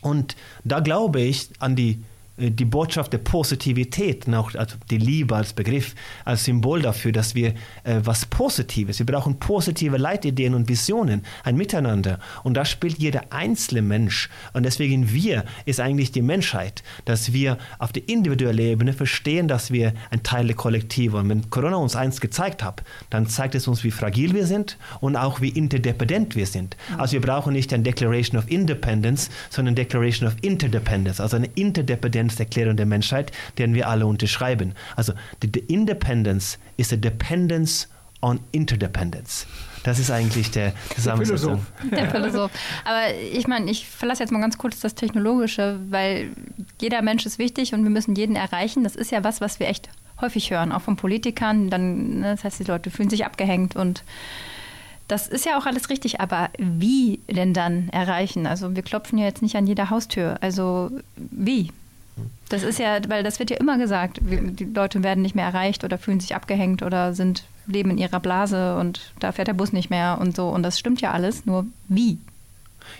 [0.00, 2.02] Und da glaube ich an die
[2.36, 7.54] die Botschaft der Positivität, auch also die Liebe als Begriff, als Symbol dafür, dass wir
[7.84, 12.18] äh, was Positives, wir brauchen positive Leitideen und Visionen, ein Miteinander.
[12.42, 14.30] Und da spielt jeder einzelne Mensch.
[14.52, 19.70] Und deswegen wir ist eigentlich die Menschheit, dass wir auf der individuellen Ebene verstehen, dass
[19.70, 21.18] wir ein Teil der Kollektive.
[21.18, 24.78] Und wenn Corona uns eins gezeigt hat, dann zeigt es uns, wie fragil wir sind
[25.00, 26.76] und auch wie interdependent wir sind.
[26.96, 31.48] Also wir brauchen nicht eine Declaration of Independence, sondern eine Declaration of Interdependence, also eine
[31.54, 34.74] Interdependenz Existenzerklärung der Menschheit, den wir alle unterschreiben.
[34.96, 35.12] Also
[35.42, 37.88] die, die Independence ist a dependence
[38.22, 39.46] on interdependence.
[39.82, 41.64] Das ist eigentlich der Zusammensetzung.
[41.90, 42.50] Der Philosoph.
[42.84, 46.28] Aber ich meine, ich verlasse jetzt mal ganz kurz das Technologische, weil
[46.82, 48.84] jeder Mensch ist wichtig und wir müssen jeden erreichen.
[48.84, 49.88] Das ist ja was, was wir echt
[50.20, 51.70] häufig hören, auch von Politikern.
[51.70, 54.04] Dann, ne, das heißt, die Leute fühlen sich abgehängt und
[55.08, 58.46] das ist ja auch alles richtig, aber wie denn dann erreichen?
[58.46, 60.36] Also wir klopfen ja jetzt nicht an jeder Haustür.
[60.42, 61.72] Also wie?
[62.48, 65.84] Das ist ja, weil das wird ja immer gesagt, die Leute werden nicht mehr erreicht
[65.84, 69.72] oder fühlen sich abgehängt oder sind leben in ihrer Blase und da fährt der Bus
[69.72, 70.48] nicht mehr und so.
[70.48, 72.18] Und das stimmt ja alles, nur wie?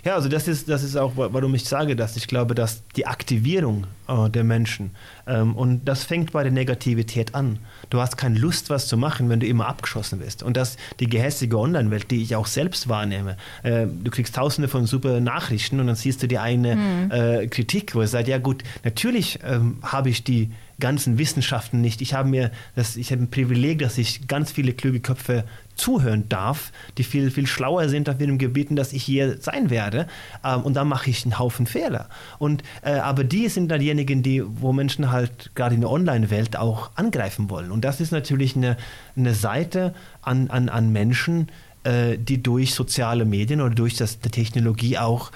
[0.03, 3.07] Ja, also das ist, das ist auch, warum ich sage, dass ich glaube, dass die
[3.07, 4.91] Aktivierung äh, der Menschen
[5.31, 7.59] ähm, und das fängt bei der Negativität an.
[7.89, 10.43] Du hast keine Lust, was zu machen, wenn du immer abgeschossen bist.
[10.43, 13.37] Und das die gehässige Online-Welt, die ich auch selbst wahrnehme.
[13.63, 17.11] Äh, du kriegst tausende von super Nachrichten und dann siehst du die eine mhm.
[17.11, 22.01] äh, Kritik, wo es sagt, ja gut, natürlich ähm, habe ich die ganzen Wissenschaften nicht.
[22.01, 25.45] Ich habe mir das, ich habe ein Privileg, dass ich ganz viele kluge Köpfe
[25.81, 30.07] zuhören darf, die viel, viel schlauer sind auf ihren Gebieten, dass ich hier sein werde.
[30.45, 32.07] Ähm, und dann mache ich einen Haufen Fehler.
[32.37, 36.55] Und, äh, aber die sind dann diejenigen, die, wo Menschen halt gerade in der Online-Welt
[36.55, 37.71] auch angreifen wollen.
[37.71, 38.77] Und das ist natürlich eine,
[39.15, 41.47] eine Seite an, an, an Menschen,
[41.83, 45.31] äh, die durch soziale Medien oder durch die Technologie auch,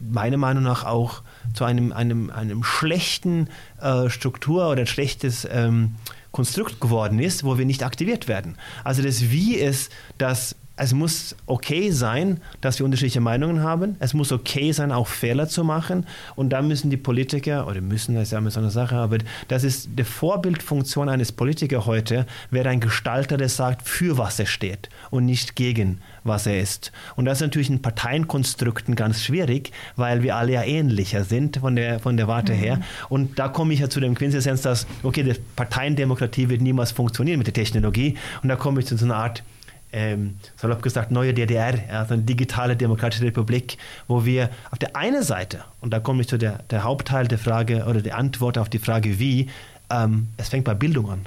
[0.00, 1.22] meiner Meinung nach, auch
[1.54, 3.48] zu einem, einem, einem schlechten
[3.80, 5.94] äh, Struktur oder ein schlechtes ähm,
[6.32, 8.56] Konstrukt geworden ist, wo wir nicht aktiviert werden.
[8.84, 13.96] Also das Wie ist, dass es muss okay sein, dass wir unterschiedliche Meinungen haben.
[13.98, 16.06] Es muss okay sein, auch Fehler zu machen.
[16.36, 19.18] Und da müssen die Politiker, oder müssen, das ist ja immer so eine Sache, aber
[19.48, 24.46] das ist die Vorbildfunktion eines Politikers heute, wäre ein Gestalter, der sagt, für was er
[24.46, 26.92] steht und nicht gegen was er ist.
[27.16, 31.74] Und das ist natürlich in Parteienkonstrukten ganz schwierig, weil wir alle ja ähnlicher sind von
[31.74, 32.58] der, von der Warte mhm.
[32.58, 32.80] her.
[33.08, 37.38] Und da komme ich ja zu dem Quintessenz, dass, okay, die Parteiendemokratie wird niemals funktionieren
[37.38, 38.16] mit der Technologie.
[38.44, 39.42] Und da komme ich zu so einer Art
[39.92, 45.22] ähm, salopp gesagt, neue DDR, also eine digitale demokratische Republik, wo wir auf der einen
[45.22, 48.68] Seite, und da komme ich zu der, der Hauptteil der Frage oder der Antwort auf
[48.68, 49.48] die Frage wie,
[49.90, 51.26] ähm, es fängt bei Bildung an.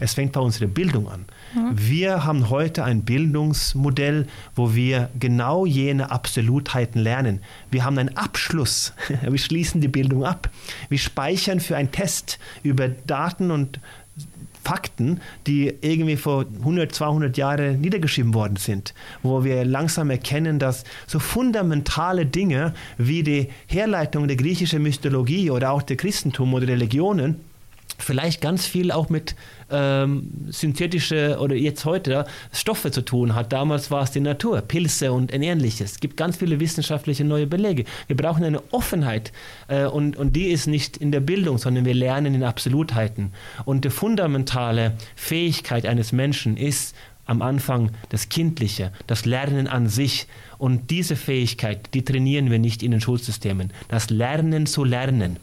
[0.00, 1.24] Es fängt bei unserer Bildung an.
[1.72, 7.40] Wir haben heute ein Bildungsmodell, wo wir genau jene Absolutheiten lernen.
[7.70, 8.92] Wir haben einen Abschluss.
[9.22, 10.50] Wir schließen die Bildung ab.
[10.88, 13.80] Wir speichern für einen Test über Daten und
[14.62, 20.84] Fakten, die irgendwie vor 100, 200 Jahren niedergeschrieben worden sind, wo wir langsam erkennen, dass
[21.06, 27.40] so fundamentale Dinge wie die Herleitung der griechischen Mythologie oder auch der Christentum oder Religionen
[28.02, 29.34] vielleicht ganz viel auch mit
[29.70, 33.52] ähm, synthetische oder jetzt heute Stoffe zu tun hat.
[33.52, 35.92] Damals war es die Natur, Pilze und ähnliches.
[35.92, 37.84] Es gibt ganz viele wissenschaftliche neue Belege.
[38.06, 39.32] Wir brauchen eine Offenheit
[39.68, 43.32] äh, und, und die ist nicht in der Bildung, sondern wir lernen in Absolutheiten.
[43.64, 50.26] Und die fundamentale Fähigkeit eines Menschen ist am Anfang das Kindliche, das Lernen an sich.
[50.58, 53.72] Und diese Fähigkeit, die trainieren wir nicht in den Schulsystemen.
[53.88, 55.38] Das Lernen zu lernen.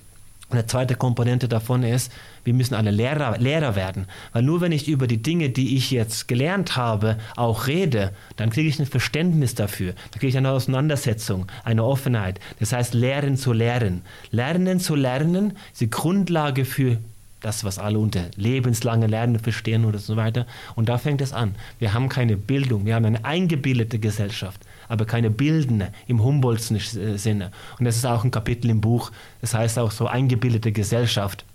[0.51, 2.11] Eine zweite Komponente davon ist,
[2.43, 4.07] wir müssen alle Lehrer, Lehrer werden.
[4.33, 8.49] Weil nur wenn ich über die Dinge, die ich jetzt gelernt habe, auch rede, dann
[8.49, 9.93] kriege ich ein Verständnis dafür.
[9.93, 12.39] Dann kriege ich eine Auseinandersetzung, eine Offenheit.
[12.59, 14.01] Das heißt, Lehren zu lehren.
[14.31, 16.97] Lernen zu lernen ist die Grundlage für
[17.41, 20.47] das, was alle unter lebenslange Lernen verstehen oder so weiter.
[20.75, 21.53] Und da fängt es an.
[21.77, 27.17] Wir haben keine Bildung, wir haben eine eingebildete Gesellschaft aber keine bildende im Humboldtschen äh,
[27.17, 27.51] Sinne.
[27.77, 31.45] Und das ist auch ein Kapitel im Buch, das heißt auch so eingebildete Gesellschaft,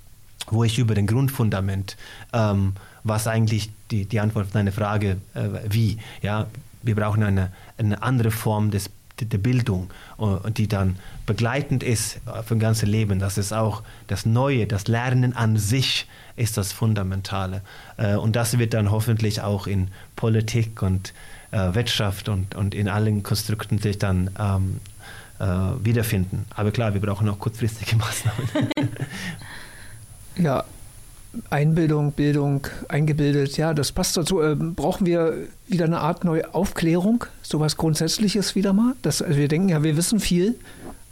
[0.47, 1.97] wo ich über den Grundfundament,
[2.33, 6.47] ähm, was eigentlich die, die Antwort auf deine Frage, äh, wie, ja,
[6.83, 8.91] wir brauchen eine, eine andere Form des
[9.21, 10.97] der Bildung, äh, die dann
[11.27, 13.19] begleitend ist für ein ganzes Leben.
[13.19, 17.63] Das ist auch das Neue, das Lernen an sich ist das Fundamentale.
[17.97, 21.15] Und das wird dann hoffentlich auch in Politik und
[21.55, 24.81] äh, Wirtschaft und, und in allen Konstrukten sich dann ähm,
[25.39, 25.45] äh,
[25.85, 26.47] wiederfinden.
[26.51, 28.49] Aber klar, wir brauchen auch kurzfristige Maßnahmen.
[30.37, 30.65] ja,
[31.51, 34.41] Einbildung, Bildung, eingebildet, ja, das passt dazu.
[34.41, 35.35] Äh, brauchen wir
[35.67, 38.95] wieder eine Art neue Aufklärung, sowas Grundsätzliches wieder mal?
[39.03, 40.57] Das, also wir denken ja, wir wissen viel,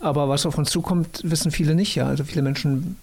[0.00, 1.94] aber was auf uns zukommt, wissen viele nicht.
[1.94, 2.96] Ja, also viele Menschen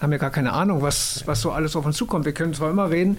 [0.00, 2.24] haben ja gar keine Ahnung, was, was so alles auf uns zukommt.
[2.24, 3.16] Wir können zwar immer reden,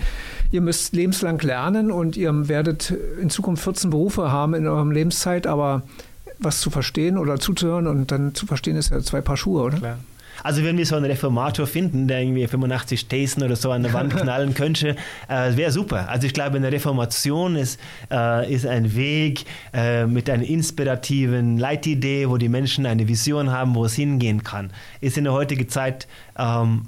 [0.52, 5.48] ihr müsst lebenslang lernen und ihr werdet in Zukunft 14 Berufe haben in eurem Lebenszeit,
[5.48, 5.84] aber
[6.40, 9.78] was zu verstehen oder zuzuhören und dann zu verstehen ist ja zwei Paar Schuhe, oder?
[9.78, 9.98] Klar.
[10.44, 13.94] Also wenn wir so einen Reformator finden, der irgendwie 85 Thesen oder so an der
[13.94, 14.96] Wand knallen könnte,
[15.28, 16.10] äh, wäre super.
[16.10, 17.80] Also ich glaube, eine Reformation ist,
[18.12, 23.74] äh, ist ein Weg äh, mit einer inspirativen Leitidee, wo die Menschen eine Vision haben,
[23.74, 24.72] wo es hingehen kann.
[25.02, 26.86] Ist in der heutigen Zeit ähm,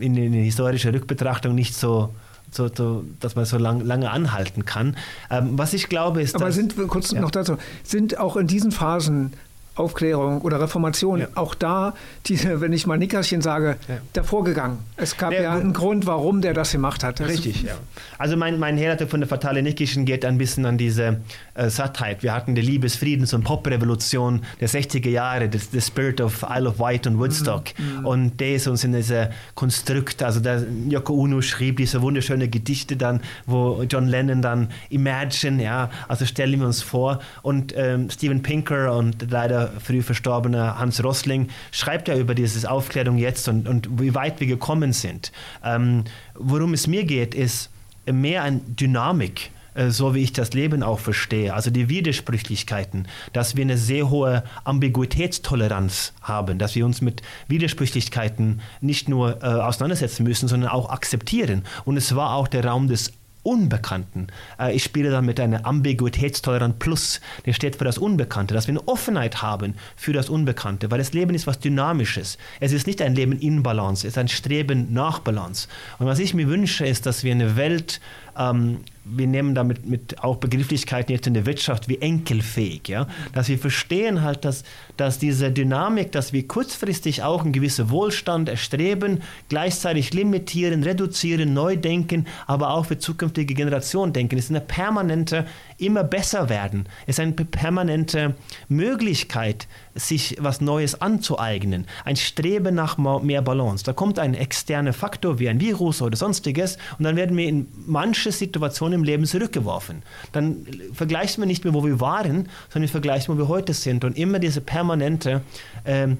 [0.00, 2.10] in, in der historischen Rückbetrachtung nicht so
[2.52, 4.96] so, so, dass man so lang, lange anhalten kann.
[5.30, 6.34] Ähm, was ich glaube ist.
[6.34, 7.20] Aber sind kurz ja.
[7.20, 9.32] noch dazu, sind auch in diesen Phasen
[9.80, 11.28] Aufklärung oder Reformation, ja.
[11.34, 11.94] auch da,
[12.26, 13.98] diese, wenn ich mal Nickerchen sage, ja.
[14.12, 14.78] davor gegangen.
[14.96, 17.20] Es gab ja, ja einen Grund, warum der das gemacht hat.
[17.20, 17.74] Das richtig, ja.
[18.18, 21.20] Also mein, mein Herleitung von der Fatale Nickischen geht ein bisschen an diese
[21.54, 22.22] äh, Sattheit.
[22.22, 26.68] Wir hatten die Liebes-, Friedens- und Pop-Revolution der 60er Jahre, das, the Spirit of Isle
[26.68, 27.64] of Wight und Woodstock.
[27.78, 28.06] Mhm.
[28.06, 32.96] Und der ist uns in diese Konstrukt, also der Yoko Ono schrieb diese wunderschöne Gedichte
[32.96, 37.20] dann, wo John Lennon dann Imagine, ja, also stellen wir uns vor.
[37.42, 43.18] Und ähm, Steven Pinker und leider früh verstorbener Hans Rossling, schreibt ja über diese Aufklärung
[43.18, 45.32] jetzt und, und wie weit wir gekommen sind.
[45.64, 46.04] Ähm,
[46.34, 47.70] worum es mir geht, ist
[48.06, 53.56] mehr an Dynamik äh, so wie ich das Leben auch verstehe, also die Widersprüchlichkeiten, dass
[53.56, 60.24] wir eine sehr hohe Ambiguitätstoleranz haben, dass wir uns mit Widersprüchlichkeiten nicht nur äh, auseinandersetzen
[60.24, 61.64] müssen, sondern auch akzeptieren.
[61.84, 64.26] Und es war auch der Raum des Unbekannten.
[64.58, 68.72] Äh, ich spiele dann mit einer Ambiguitätstolerant Plus, der steht für das Unbekannte, dass wir
[68.72, 72.38] eine Offenheit haben für das Unbekannte, weil das Leben ist was Dynamisches.
[72.60, 75.68] Es ist nicht ein Leben in Balance, es ist ein Streben nach Balance.
[75.98, 78.00] Und was ich mir wünsche, ist, dass wir eine Welt
[78.40, 83.48] ähm, wir nehmen damit mit auch Begrifflichkeiten jetzt in der Wirtschaft wie enkelfähig, ja, dass
[83.48, 84.62] wir verstehen halt, dass,
[84.96, 91.76] dass diese Dynamik, dass wir kurzfristig auch einen gewissen Wohlstand erstreben, gleichzeitig limitieren, reduzieren, neu
[91.76, 95.46] denken, aber auch für zukünftige Generationen denken, ist eine permanente
[95.78, 96.86] immer besser werden.
[97.06, 98.34] Ist eine permanente
[98.68, 101.86] Möglichkeit, sich was Neues anzueignen.
[102.04, 103.84] Ein Streben nach mehr Balance.
[103.84, 107.68] Da kommt ein externer Faktor wie ein Virus oder sonstiges und dann werden wir in
[107.86, 110.02] manche Situationen im Leben zurückgeworfen.
[110.32, 114.04] Dann vergleichen wir nicht mehr, wo wir waren, sondern wir vergleichen, wo wir heute sind.
[114.04, 115.42] Und immer diese permanente
[115.84, 116.18] ähm,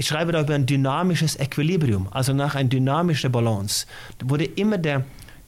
[0.00, 3.84] ich schreibe da über ein dynamisches Equilibrium, also nach einer dynamischen Balance,
[4.24, 5.04] wo immer der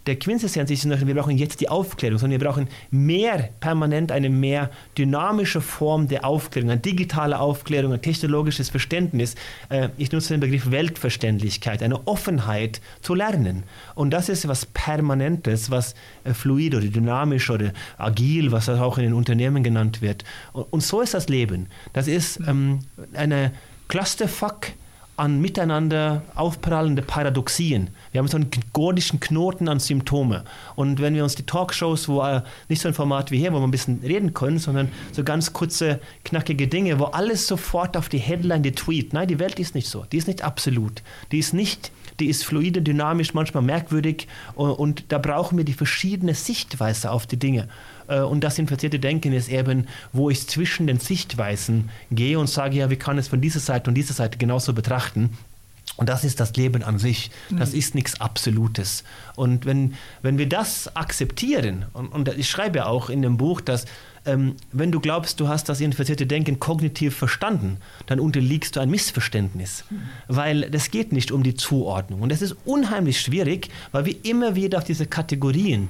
[0.07, 4.71] der Quintessenz ist, wir brauchen jetzt die Aufklärung, sondern wir brauchen mehr, permanent eine mehr
[4.99, 9.37] dynamische Form der Aufklärung, eine digitale Aufklärung, ein technologisches Verständnis.
[9.69, 13.63] Äh, ich nutze den Begriff Weltverständlichkeit, eine Offenheit zu lernen.
[13.95, 19.05] Und das ist was Permanentes, was äh, fluid oder dynamisch oder agil, was auch in
[19.05, 20.25] den Unternehmen genannt wird.
[20.53, 21.69] Und so ist das Leben.
[21.93, 22.81] Das ist ähm,
[23.15, 23.53] eine
[23.89, 24.69] Clusterfuck
[25.17, 27.91] an miteinander aufprallende Paradoxien.
[28.13, 30.45] Wir haben so einen gordischen Knoten an Symptome.
[30.75, 33.59] Und wenn wir uns die Talkshows, wo äh, nicht so ein Format wie hier, wo
[33.59, 38.09] wir ein bisschen reden können, sondern so ganz kurze, knackige Dinge, wo alles sofort auf
[38.09, 39.13] die Headline, die Tweet.
[39.13, 40.07] Nein, die Welt ist nicht so.
[40.11, 41.03] Die ist nicht absolut.
[41.31, 44.29] Die ist nicht, die ist fluide, dynamisch, manchmal merkwürdig.
[44.55, 47.69] Und, und da brauchen wir die verschiedene Sichtweise auf die Dinge.
[48.13, 52.77] Äh, und das infizierte Denken ist eben, wo ich zwischen den Sichtweisen gehe und sage,
[52.77, 55.31] ja, wie kann es von dieser Seite und dieser Seite genauso betrachten.
[55.97, 57.31] Und das ist das Leben an sich.
[57.51, 57.79] Das mhm.
[57.79, 59.05] ist nichts Absolutes.
[59.37, 63.61] Und wenn, wenn wir das akzeptieren, und, und ich schreibe ja auch in dem Buch,
[63.61, 63.85] dass
[64.25, 68.89] ähm, wenn du glaubst, du hast das infizierte Denken kognitiv verstanden, dann unterliegst du ein
[68.89, 69.85] Missverständnis.
[69.91, 70.03] Mhm.
[70.29, 72.23] Weil das geht nicht um die Zuordnung.
[72.23, 75.89] Und das ist unheimlich schwierig, weil wir immer wieder auf diese Kategorien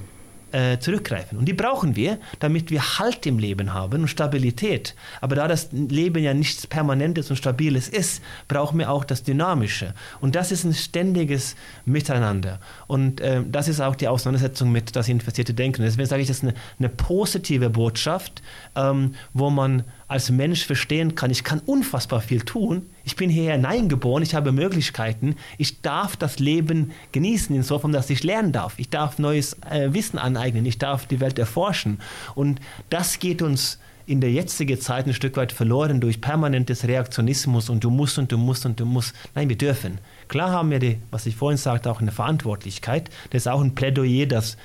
[0.53, 1.37] äh, zurückgreifen.
[1.37, 4.95] Und die brauchen wir, damit wir Halt im Leben haben und Stabilität.
[5.19, 9.95] Aber da das Leben ja nichts Permanentes und Stabiles ist, brauchen wir auch das Dynamische.
[10.21, 12.59] Und das ist ein ständiges Miteinander.
[12.87, 15.81] Und äh, das ist auch die Auseinandersetzung mit das infizierte Denken.
[15.81, 18.43] Deswegen sage ich, das ist eine, eine positive Botschaft,
[18.75, 22.85] ähm, wo man als Mensch verstehen kann, ich kann unfassbar viel tun.
[23.03, 25.37] Ich bin hierher hineingeboren, ich habe Möglichkeiten.
[25.57, 28.75] Ich darf das Leben genießen, insofern, dass ich lernen darf.
[28.77, 31.99] Ich darf neues äh, Wissen aneignen, ich darf die Welt erforschen.
[32.35, 37.71] Und das geht uns in der jetzigen Zeit ein Stück weit verloren durch permanentes Reaktionismus
[37.71, 39.15] und du musst und du musst und du musst.
[39.33, 39.97] Nein, wir dürfen.
[40.27, 43.09] Klar haben wir, die, was ich vorhin sagte, auch eine Verantwortlichkeit.
[43.31, 44.57] Das ist auch ein Plädoyer, dass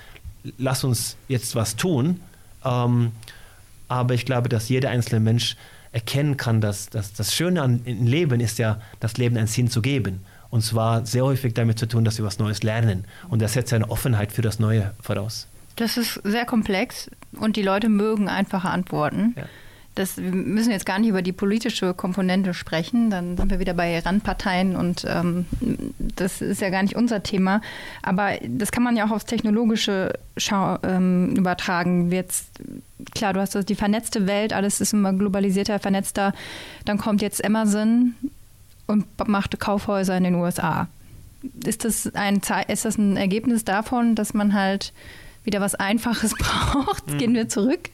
[0.58, 2.20] lass uns jetzt was tun.
[2.66, 3.12] Ähm,
[3.88, 5.56] aber ich glaube, dass jeder einzelne Mensch
[5.92, 9.82] erkennen kann, dass, dass das Schöne an Leben ist ja, das Leben einen Sinn zu
[9.82, 10.20] geben.
[10.50, 13.04] Und zwar sehr häufig damit zu tun, dass wir was Neues lernen.
[13.28, 15.46] Und das setzt eine Offenheit für das Neue voraus.
[15.76, 19.34] Das ist sehr komplex und die Leute mögen einfache Antworten.
[19.36, 19.44] Ja.
[19.98, 23.74] Das, wir müssen jetzt gar nicht über die politische Komponente sprechen, dann sind wir wieder
[23.74, 25.46] bei Randparteien und ähm,
[25.98, 27.60] das ist ja gar nicht unser Thema.
[28.02, 32.12] Aber das kann man ja auch aufs Technologische schau ähm, übertragen.
[32.12, 32.46] Jetzt,
[33.14, 36.32] klar, du hast das, die vernetzte Welt, alles ist immer globalisierter, vernetzter.
[36.84, 38.14] Dann kommt jetzt Amazon
[38.86, 40.88] und macht Kaufhäuser in den USA.
[41.64, 44.92] Ist das ein, ist das ein Ergebnis davon, dass man halt
[45.44, 47.10] wieder was Einfaches braucht?
[47.10, 47.18] Mhm.
[47.18, 47.90] Gehen wir zurück?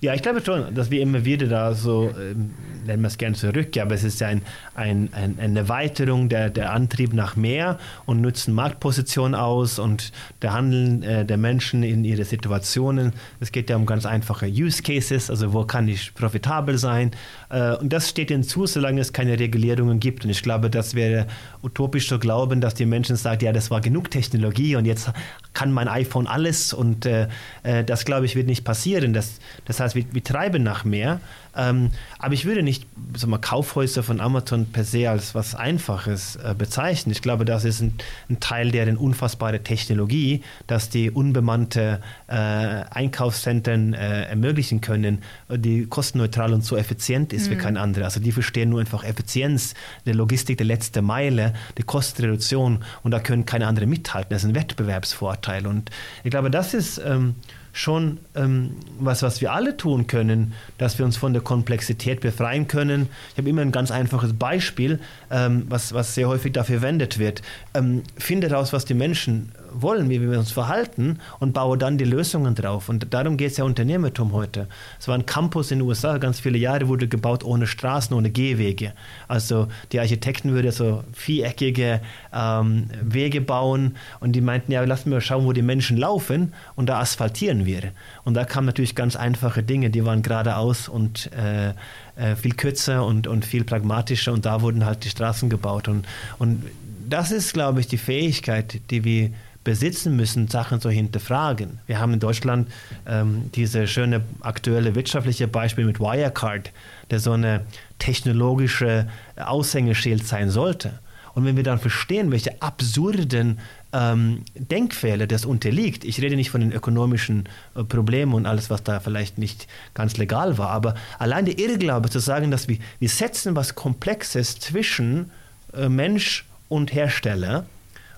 [0.00, 2.50] Ja, ich glaube schon, dass wir immer wieder da so, ähm,
[2.84, 4.42] nennen wir es gerne zurück, aber es ist ja ein,
[4.74, 10.52] ein, ein, eine Erweiterung der, der Antrieb nach mehr und nutzen Marktposition aus und der
[10.52, 13.12] Handeln äh, der Menschen in ihre Situationen.
[13.40, 17.12] Es geht ja um ganz einfache Use Cases, also wo kann ich profitabel sein.
[17.48, 20.24] Äh, und das steht ihnen zu, solange es keine Regulierungen gibt.
[20.24, 21.26] Und ich glaube, das wäre
[21.62, 25.10] utopisch zu glauben, dass die Menschen sagen, ja, das war genug Technologie und jetzt
[25.54, 27.28] kann mein iPhone alles und äh,
[27.62, 29.12] äh das, glaube ich, wird nicht passieren.
[29.12, 31.20] Das, das heißt, wir, wir treiben nach mehr.
[31.54, 36.36] Ähm, aber ich würde nicht sag mal, Kaufhäuser von Amazon per se als was Einfaches
[36.36, 37.12] äh, bezeichnen.
[37.12, 37.94] Ich glaube, das ist ein,
[38.30, 46.54] ein, Teil deren unfassbare Technologie, dass die unbemannte äh, Einkaufszentren äh, ermöglichen können, die kostenneutral
[46.54, 47.52] und so effizient ist mhm.
[47.52, 48.06] wie kein anderer.
[48.06, 49.74] Also die verstehen nur einfach Effizienz,
[50.06, 54.30] die Logistik der letzte Meile, die Kostenreduktion und da können keine anderen mithalten.
[54.30, 55.66] Das ist ein Wettbewerbsvorteil.
[55.66, 55.90] Und
[56.24, 57.34] ich glaube, das ist ähm,
[57.72, 62.68] schon ähm, was, was wir alle tun können, dass wir uns von der Komplexität befreien
[62.68, 63.08] können.
[63.32, 67.42] Ich habe immer ein ganz einfaches Beispiel, ähm, was, was sehr häufig dafür verwendet wird.
[67.74, 72.04] Ähm, finde heraus, was die Menschen wollen, wie wir uns verhalten und baue dann die
[72.04, 72.88] Lösungen drauf.
[72.88, 74.68] Und darum geht es ja Unternehmertum heute.
[74.98, 78.30] Es war ein Campus in den USA, ganz viele Jahre wurde gebaut ohne Straßen, ohne
[78.30, 78.92] Gehwege.
[79.28, 82.00] Also die Architekten würden so viereckige
[82.32, 86.88] ähm, Wege bauen und die meinten, ja, lassen wir schauen, wo die Menschen laufen und
[86.88, 87.92] da asphaltieren wir.
[88.24, 91.72] Und da kamen natürlich ganz einfache Dinge, die waren geradeaus und äh,
[92.16, 95.88] äh, viel kürzer und, und viel pragmatischer und da wurden halt die Straßen gebaut.
[95.88, 96.06] Und,
[96.38, 96.62] und
[97.08, 99.30] das ist, glaube ich, die Fähigkeit, die wir
[99.64, 101.78] besitzen müssen, Sachen zu hinterfragen.
[101.86, 102.68] Wir haben in Deutschland
[103.06, 106.72] ähm, diese schöne aktuelle wirtschaftliche Beispiel mit Wirecard,
[107.10, 107.64] der so eine
[107.98, 110.98] technologische Aushängeschild sein sollte.
[111.34, 113.58] Und wenn wir dann verstehen, welche absurden
[113.92, 118.82] ähm, Denkfehler das unterliegt, ich rede nicht von den ökonomischen äh, Problemen und alles, was
[118.82, 123.08] da vielleicht nicht ganz legal war, aber allein der Irrglaube zu sagen, dass wir, wir
[123.08, 125.30] setzen was Komplexes zwischen
[125.74, 127.66] äh, Mensch und Hersteller,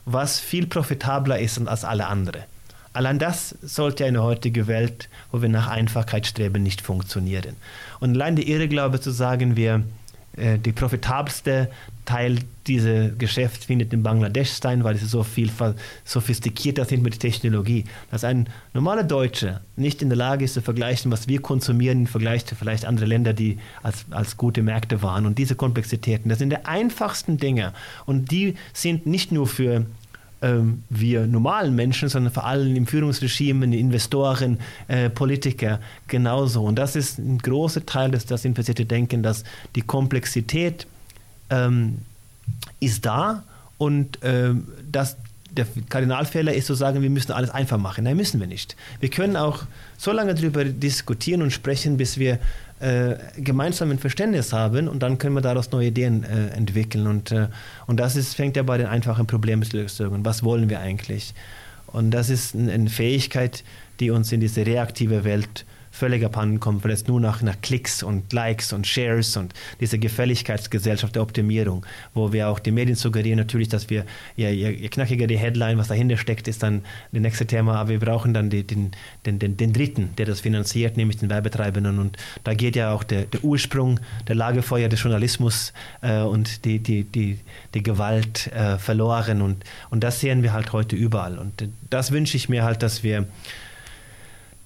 [0.04, 2.42] was viel profitabler ist als alle anderen.
[2.92, 7.56] Allein das sollte eine heutige Welt, wo wir nach Einfachheit streben, nicht funktionieren.
[7.98, 9.82] Und allein die Irrglaube zu sagen, wir
[10.36, 11.70] äh, die profitabelste
[12.04, 15.50] Teil dieses Geschäfts findet in Bangladesch sein, weil sie so viel
[16.04, 17.84] sophistikierter sind mit Technologie.
[18.10, 22.06] Dass ein normaler Deutscher nicht in der Lage ist zu vergleichen, was wir konsumieren im
[22.06, 25.26] Vergleich zu vielleicht anderen Ländern, die als, als gute Märkte waren.
[25.26, 27.72] Und diese Komplexitäten, das sind die einfachsten Dinge.
[28.06, 29.86] Und die sind nicht nur für
[30.44, 36.62] ähm, wir normalen Menschen, sondern vor allem im Führungsregime, Investoren, äh, Politiker genauso.
[36.64, 40.86] Und das ist ein großer Teil des das infizierte Denken, dass die Komplexität
[41.48, 41.98] ähm,
[42.78, 43.42] ist da
[43.78, 45.16] und ähm, dass
[45.50, 48.04] der Kardinalfehler ist zu sagen, wir müssen alles einfach machen.
[48.04, 48.76] Nein, müssen wir nicht.
[49.00, 49.62] Wir können auch
[49.96, 52.38] so lange darüber diskutieren und sprechen, bis wir
[52.84, 57.06] äh, gemeinsam ein Verständnis haben und dann können wir daraus neue Ideen äh, entwickeln.
[57.06, 57.48] Und, äh,
[57.86, 60.22] und das ist, fängt ja bei den einfachen Problemlösungen.
[60.24, 61.32] Was wollen wir eigentlich?
[61.86, 63.64] Und das ist eine Fähigkeit,
[64.00, 65.64] die uns in diese reaktive Welt
[65.94, 69.96] völlig abhanden kommt, weil es nur nach, nach Klicks und Likes und Shares und diese
[69.96, 74.88] Gefälligkeitsgesellschaft der Optimierung, wo wir auch die Medien suggerieren natürlich, dass wir, ja, je, je
[74.88, 76.82] knackiger die Headline, was dahinter steckt, ist dann
[77.12, 78.90] das nächste Thema, aber wir brauchen dann die, den,
[79.24, 82.00] den, den, den Dritten, der das finanziert, nämlich den Werbetreibenden.
[82.00, 85.72] Und da geht ja auch der, der Ursprung, der Lagerfeuer des Journalismus
[86.02, 87.38] äh, und die, die, die,
[87.72, 89.42] die Gewalt äh, verloren.
[89.42, 91.38] Und, und das sehen wir halt heute überall.
[91.38, 93.28] Und das wünsche ich mir halt, dass wir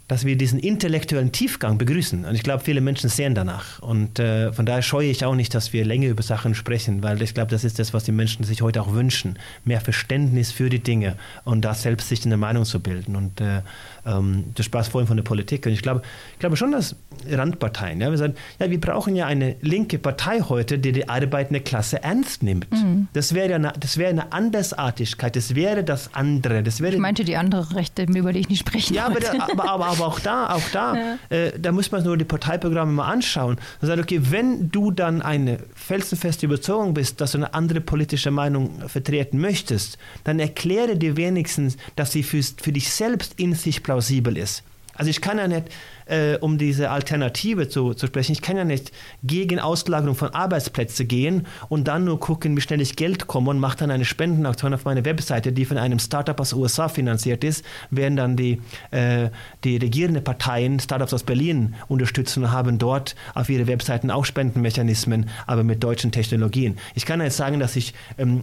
[0.08, 2.24] dass wir diesen intellektuellen Tiefgang begrüßen.
[2.24, 3.78] Und ich glaube, viele Menschen sehen danach.
[3.80, 7.20] Und äh, von daher scheue ich auch nicht, dass wir länger über Sachen sprechen, weil
[7.20, 9.38] ich glaube, das ist das, was die Menschen sich heute auch wünschen.
[9.64, 13.16] Mehr Verständnis für die Dinge und da selbst sich eine Meinung zu bilden.
[13.16, 13.60] Und äh,
[14.08, 15.66] ähm, du sprachst vorhin von der Politik.
[15.66, 16.02] Und ich glaube,
[16.32, 16.96] ich glaube schon, dass
[17.28, 21.60] Randparteien, ja, wir sagen, ja, wir brauchen ja eine linke Partei heute, die die arbeitende
[21.60, 22.70] Klasse ernst nimmt.
[22.70, 23.08] Mhm.
[23.12, 26.62] Das wäre eine, das wäre eine Andersartigkeit, das wäre das andere.
[26.62, 29.70] Das wäre ich meinte die andere Rechte, über die ich nicht sprechen Ja, aber, aber,
[29.70, 30.94] aber, aber, auch da, auch da,
[31.30, 31.36] ja.
[31.36, 35.22] äh, da muss man nur die Parteiprogramme mal anschauen und sagen, okay, wenn du dann
[35.22, 41.16] eine felsenfeste Überzeugung bist, dass du eine andere politische Meinung vertreten möchtest, dann erkläre dir
[41.16, 44.62] wenigstens, dass sie für, für dich selbst in sich plausibel ist.
[44.94, 45.70] Also ich kann ja nicht
[46.06, 48.32] äh, um diese Alternative zu, zu sprechen.
[48.32, 48.92] Ich kann ja nicht
[49.22, 53.60] gegen Auslagerung von Arbeitsplätzen gehen und dann nur gucken, wie schnell ich Geld komme und
[53.60, 57.64] mache dann eine Spendenaktion auf meine Webseite, die von einem Startup aus USA finanziert ist,
[57.90, 59.28] während dann die, äh,
[59.64, 65.28] die regierenden Parteien Startups aus Berlin unterstützen und haben dort auf ihre Webseiten auch Spendenmechanismen,
[65.46, 66.78] aber mit deutschen Technologien.
[66.94, 68.42] Ich kann jetzt sagen, dass ich ähm,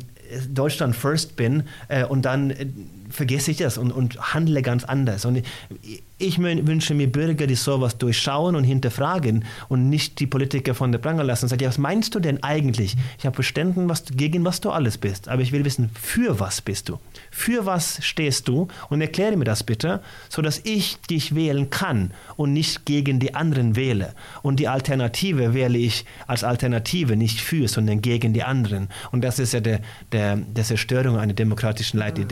[0.50, 2.68] Deutschland first bin äh, und dann äh,
[3.16, 5.26] vergesse ich das und, und handle ganz anders.
[5.26, 5.42] Und
[6.18, 11.00] ich, wünsche mir Bürger, die sowas durchschauen und hinterfragen und nicht die Politiker von der
[11.00, 12.96] Pranger lassen und sagen, ja, was meinst du denn eigentlich?
[13.20, 16.62] Ich habe verstanden, was, gegen was du alles bist, aber ich will wissen, für was
[16.62, 17.00] bist du?
[17.32, 18.68] Für was stehst du?
[18.90, 23.76] Und erkläre mir das bitte, sodass ich dich wählen kann und nicht gegen die anderen
[23.76, 24.14] wähle.
[24.42, 28.90] Und die Alternative wähle ich als Alternative nicht für, sondern gegen die anderen.
[29.12, 32.26] Und das ist ja der, der, der Zerstörung einer demokratischen Leitidee.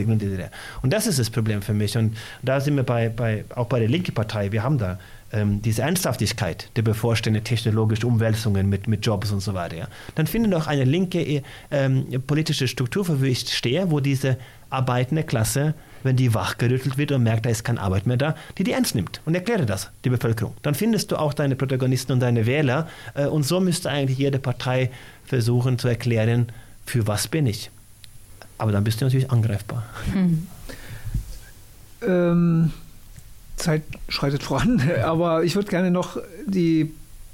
[0.81, 1.97] Und das ist das Problem für mich.
[1.97, 4.99] Und da sind wir bei, bei auch bei der linken Partei, wir haben da
[5.33, 10.27] ähm, diese Ernsthaftigkeit der bevorstehenden technologischen Umwälzungen mit, mit Jobs und so weiter, ja, dann
[10.27, 14.37] finde doch eine linke ähm, politische Struktur, für die ich stehe, wo diese
[14.69, 18.63] arbeitende Klasse, wenn die wachgerüttelt wird und merkt, da ist keine Arbeit mehr da, die
[18.63, 20.53] die ernst nimmt und erkläre das, die Bevölkerung.
[20.61, 24.39] Dann findest du auch deine Protagonisten und deine Wähler äh, und so müsste eigentlich jede
[24.39, 24.91] Partei
[25.25, 26.47] versuchen zu erklären,
[26.85, 27.71] für was bin ich.
[28.57, 29.83] Aber dann bist du natürlich angreifbar.
[30.11, 30.47] Hm.
[32.07, 32.71] Ähm,
[33.55, 36.91] Zeit schreitet voran, aber ich würde gerne noch die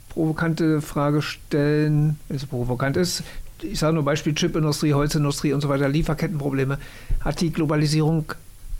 [0.10, 3.24] provokante Frage stellen, wenn es provokant ist.
[3.62, 6.78] Ich sage nur Beispiel Chipindustrie, Holzindustrie und so weiter, Lieferkettenprobleme.
[7.22, 8.26] Hat die Globalisierung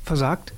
[0.04, 0.54] versagt?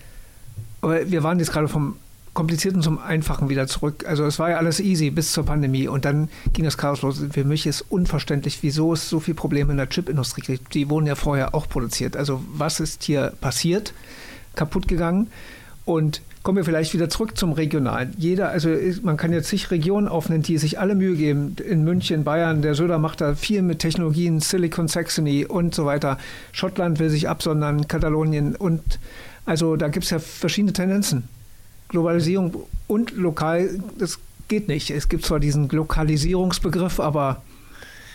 [0.82, 1.96] Aber wir waren jetzt gerade vom
[2.34, 4.06] Komplizierten zum Einfachen wieder zurück.
[4.08, 7.22] Also es war ja alles easy bis zur Pandemie und dann ging das Chaos los.
[7.32, 10.74] Für mich ist unverständlich, wieso es so viele Probleme in der Chipindustrie gibt.
[10.74, 12.16] Die wurden ja vorher auch produziert.
[12.16, 13.94] Also was ist hier passiert,
[14.56, 15.28] kaputt gegangen?
[15.86, 18.14] Und kommen wir vielleicht wieder zurück zum Regionalen.
[18.18, 18.70] Jeder, also
[19.04, 21.56] man kann jetzt zig Regionen aufnehmen, die sich alle Mühe geben.
[21.68, 26.18] In München, Bayern, der Söder macht da viel mit Technologien, Silicon Saxony und so weiter.
[26.52, 29.00] Schottland will sich absondern, Katalonien und
[29.46, 31.28] also da gibt es ja verschiedene Tendenzen.
[31.90, 32.56] Globalisierung
[32.88, 34.92] und lokal, das geht nicht.
[34.92, 37.42] Es gibt zwar diesen Lokalisierungsbegriff, aber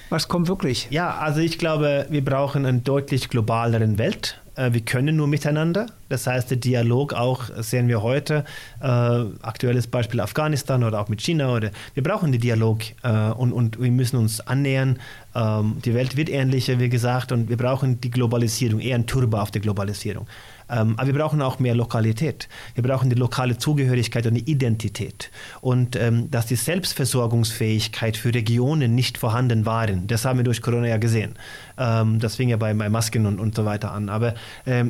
[0.09, 0.89] was kommt wirklich?
[0.91, 5.87] Ja, also ich glaube, wir brauchen einen deutlich globaleren Welt wir können nur miteinander.
[6.09, 8.45] Das heißt, der Dialog auch sehen wir heute.
[8.81, 11.55] Äh, aktuelles Beispiel Afghanistan oder auch mit China.
[11.55, 14.99] Oder wir brauchen den Dialog äh, und, und wir müssen uns annähern.
[15.35, 19.39] Ähm, die Welt wird ähnlicher, wie gesagt, und wir brauchen die Globalisierung, eher ein Turbo
[19.39, 20.27] auf der Globalisierung.
[20.69, 22.49] Ähm, aber wir brauchen auch mehr Lokalität.
[22.75, 25.31] Wir brauchen die lokale Zugehörigkeit und die Identität.
[25.61, 30.89] Und ähm, dass die Selbstversorgungsfähigkeit für Regionen nicht vorhanden waren, das haben wir durch Corona
[30.89, 31.35] ja gesehen.
[31.79, 34.09] Ähm, das fing ja bei, bei Masken und, und so weiter an.
[34.09, 34.35] Aber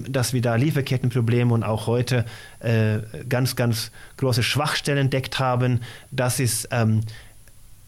[0.09, 2.25] dass wir da Lieferkettenprobleme und auch heute
[2.61, 2.99] äh,
[3.29, 6.69] ganz, ganz große Schwachstellen entdeckt haben, das ist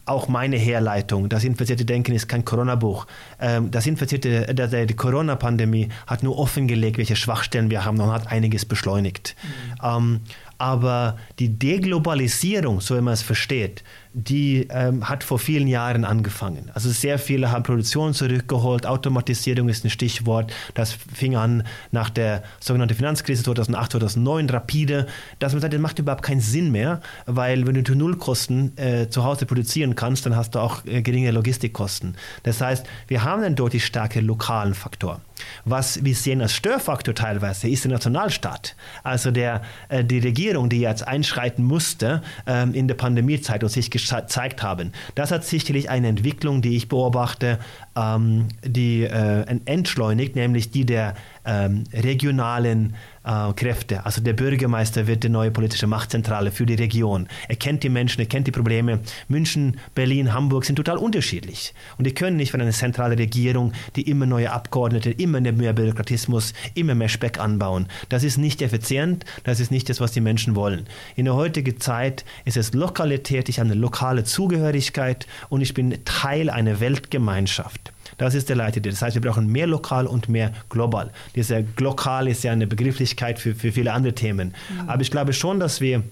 [0.08, 1.28] auch meine Herleitung.
[1.28, 3.06] Das infizierte Denken ist kein Corona-Buch.
[3.40, 8.64] Ähm, das infizierte, die Corona-Pandemie hat nur offengelegt, welche Schwachstellen wir haben und hat einiges
[8.64, 9.36] beschleunigt.
[9.42, 9.86] Mhm.
[9.86, 10.20] Ähm,
[10.58, 16.70] aber die Deglobalisierung, so wie man es versteht, die ähm, hat vor vielen Jahren angefangen.
[16.74, 18.86] Also sehr viele haben Produktion zurückgeholt.
[18.86, 20.52] Automatisierung ist ein Stichwort.
[20.74, 25.06] Das fing an nach der sogenannten Finanzkrise 2008, 2009 rapide.
[25.38, 29.24] Dass man sagt, das macht überhaupt keinen Sinn mehr, weil wenn du Nullkosten äh, zu
[29.24, 32.16] Hause produzieren kannst, dann hast du auch äh, geringe Logistikkosten.
[32.42, 35.20] Das heißt, wir haben einen deutlich stärkeren lokalen Faktor.
[35.64, 38.74] Was wir sehen als Störfaktor teilweise ist der Nationalstaat.
[39.02, 43.90] Also der, äh, die Regierung, die jetzt einschreiten musste ähm, in der Pandemiezeit und sich
[43.98, 44.92] gezeigt haben.
[45.14, 47.58] Das hat sicherlich eine Entwicklung, die ich beobachte,
[47.98, 52.94] ähm, die äh, entschleunigt, nämlich die der ähm, regionalen
[53.24, 54.04] äh, Kräfte.
[54.04, 57.26] Also der Bürgermeister wird die neue politische Machtzentrale für die Region.
[57.48, 59.00] Er kennt die Menschen, er kennt die Probleme.
[59.28, 61.74] München, Berlin, Hamburg sind total unterschiedlich.
[61.96, 66.52] Und die können nicht von einer zentralen Regierung, die immer neue Abgeordnete, immer mehr Bürokratismus,
[66.74, 67.88] immer mehr Speck anbauen.
[68.08, 70.86] Das ist nicht effizient, das ist nicht das, was die Menschen wollen.
[71.16, 75.98] In der heutigen Zeit ist es Lokalität, ich habe eine lokale Zugehörigkeit und ich bin
[76.04, 77.87] Teil einer Weltgemeinschaft.
[78.18, 78.90] Das ist der Leitidee.
[78.90, 81.10] Das heißt, wir brauchen mehr lokal und mehr global.
[81.34, 84.54] Dieser global ist ja eine Begrifflichkeit für, für viele andere Themen.
[84.68, 84.88] Mhm.
[84.88, 86.02] Aber ich glaube schon, dass wir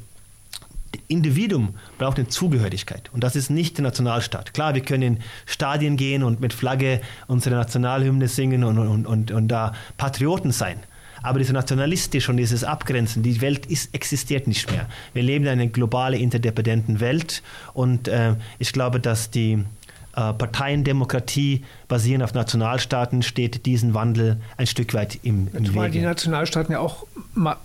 [1.09, 4.55] Individuum braucht eine Zugehörigkeit und das ist nicht der Nationalstaat.
[4.55, 9.31] Klar, wir können in Stadien gehen und mit Flagge unsere Nationalhymne singen und, und, und,
[9.31, 10.81] und da Patrioten sein.
[11.23, 14.87] Aber dieses Nationalistische und dieses Abgrenzen, die Welt ist, existiert nicht mehr.
[15.13, 17.43] Wir leben in einer globalen, interdependenten Welt
[17.75, 19.65] und äh, ich glaube, dass die
[20.17, 25.91] Parteiendemokratie basierend auf Nationalstaaten steht diesen Wandel ein Stück weit im, im Wege.
[25.91, 27.07] die Nationalstaaten ja auch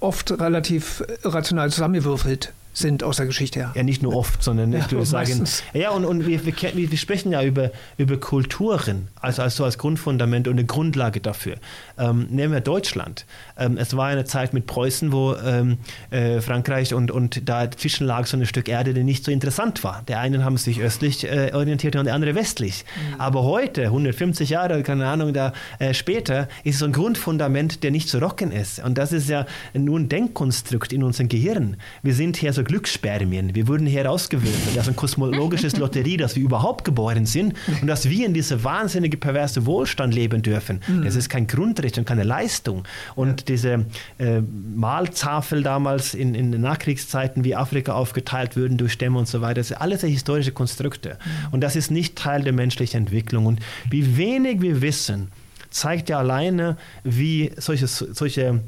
[0.01, 3.71] oft relativ rational zusammengewürfelt sind aus der Geschichte her.
[3.75, 5.43] Ja, nicht nur oft, sondern ja, ich würde sagen.
[5.73, 6.53] Ja, und, und wir, wir,
[6.91, 11.55] wir, sprechen ja über, über Kulturen, also, also als Grundfundament und eine Grundlage dafür.
[11.97, 13.25] Ähm, nehmen wir Deutschland.
[13.57, 15.77] Ähm, es war eine Zeit mit Preußen, wo ähm,
[16.09, 19.83] äh, Frankreich und, und da dazwischen lag so ein Stück Erde, der nicht so interessant
[19.83, 20.03] war.
[20.07, 22.85] Der einen haben sich östlich äh, orientiert und der andere westlich.
[22.95, 23.21] Mhm.
[23.21, 28.09] Aber heute, 150 Jahre, keine Ahnung, da äh, später, ist so ein Grundfundament, der nicht
[28.09, 28.83] zu rocken ist.
[28.83, 31.77] Und das ist ja nur ein Denkkonstrukt in unserem Gehirn.
[32.03, 33.55] Wir sind hier so so Glücksspermien.
[33.55, 34.75] Wir wurden herausgewürfelt.
[34.75, 38.63] Das ist ein kosmologisches Lotterie, dass wir überhaupt geboren sind und dass wir in diese
[38.63, 40.81] wahnsinnige perverse Wohlstand leben dürfen.
[40.87, 41.03] Mhm.
[41.03, 42.83] Das ist kein Grundrecht und keine Leistung.
[43.15, 43.85] Und diese
[44.17, 49.41] äh, Mahlzafel damals in, in den Nachkriegszeiten, wie Afrika aufgeteilt würden durch Stämme und so
[49.41, 51.09] weiter, das sind alles historische Konstrukte.
[51.09, 51.53] Mhm.
[51.53, 53.45] Und das ist nicht Teil der menschlichen Entwicklung.
[53.45, 53.59] Und
[53.89, 55.29] wie wenig wir wissen,
[55.69, 58.61] zeigt ja alleine, wie solche, solche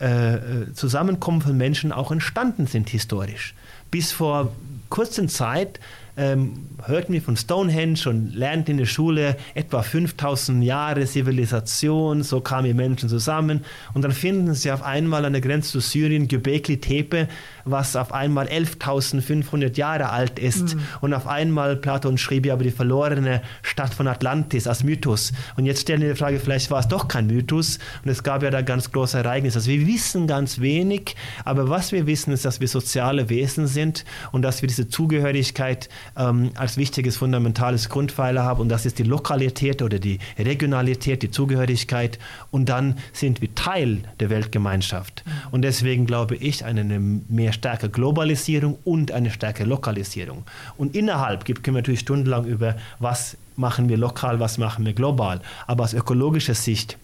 [0.00, 3.54] äh, äh, Zusammenkommen von Menschen auch entstanden sind historisch.
[3.90, 4.52] Bis vor
[4.90, 5.80] kurzer Zeit
[6.16, 12.40] ähm, hörten wir von Stonehenge und lernten in der Schule etwa 5000 Jahre Zivilisation, so
[12.40, 16.28] kamen die Menschen zusammen und dann finden sie auf einmal an der Grenze zu Syrien
[16.28, 17.28] Göbekli Tepe,
[17.66, 20.82] was auf einmal 11.500 Jahre alt ist mhm.
[21.00, 25.66] und auf einmal Platon schrieb ja über die verlorene Stadt von Atlantis als Mythos und
[25.66, 28.50] jetzt stellen wir die Frage, vielleicht war es doch kein Mythos und es gab ja
[28.50, 29.58] da ganz große Ereignisse.
[29.58, 34.04] Also wir wissen ganz wenig, aber was wir wissen ist, dass wir soziale Wesen sind
[34.32, 39.04] und dass wir diese Zugehörigkeit ähm, als wichtiges fundamentales Grundpfeiler haben und das ist die
[39.04, 42.18] Lokalität oder die Regionalität, die Zugehörigkeit
[42.50, 45.24] und dann sind wir Teil der Weltgemeinschaft.
[45.50, 50.44] Und deswegen glaube ich eine mehr stärkere Globalisierung und eine stärkere Lokalisierung.
[50.76, 54.92] Und innerhalb gibt, können wir natürlich stundenlang über was machen wir lokal, was machen wir
[54.92, 55.40] global.
[55.66, 56.98] Aber aus ökologischer Sicht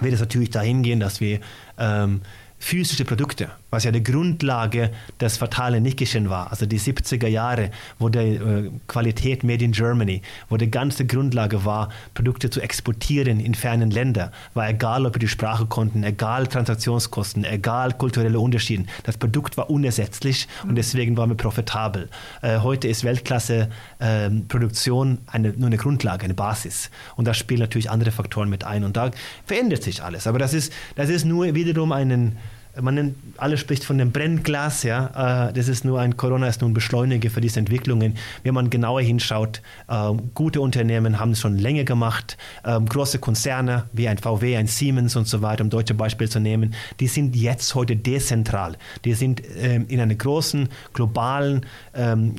[0.00, 1.40] wird es natürlich dahin gehen, dass wir
[1.78, 2.22] ähm,
[2.58, 8.08] physische Produkte, was ja die Grundlage des fatalen Nickerchen war, also die 70er Jahre, wo
[8.08, 13.54] die äh, Qualität Made in Germany, wo die ganze Grundlage war, Produkte zu exportieren in
[13.54, 18.84] fernen Länder, war egal, ob wir die Sprache konnten, egal Transaktionskosten, egal kulturelle Unterschiede.
[19.02, 22.08] Das Produkt war unersetzlich und deswegen waren wir profitabel.
[22.42, 23.68] Äh, heute ist Weltklasse
[23.98, 28.62] äh, Produktion eine, nur eine Grundlage, eine Basis und da spielen natürlich andere Faktoren mit
[28.62, 29.10] ein und da
[29.46, 30.28] verändert sich alles.
[30.28, 32.38] Aber das ist, das ist nur wiederum einen
[32.80, 35.48] man nennt, alle spricht von dem Brennglas, ja.
[35.48, 38.16] Äh, das ist nur ein Corona ist nur ein Beschleuniger für diese Entwicklungen.
[38.42, 42.36] Wenn man genauer hinschaut, ähm, gute Unternehmen haben es schon länger gemacht.
[42.64, 46.40] Ähm, große Konzerne wie ein VW, ein Siemens und so weiter, um deutsche Beispiel zu
[46.40, 48.76] nehmen, die sind jetzt heute dezentral.
[49.04, 51.66] Die sind ähm, in einem großen globalen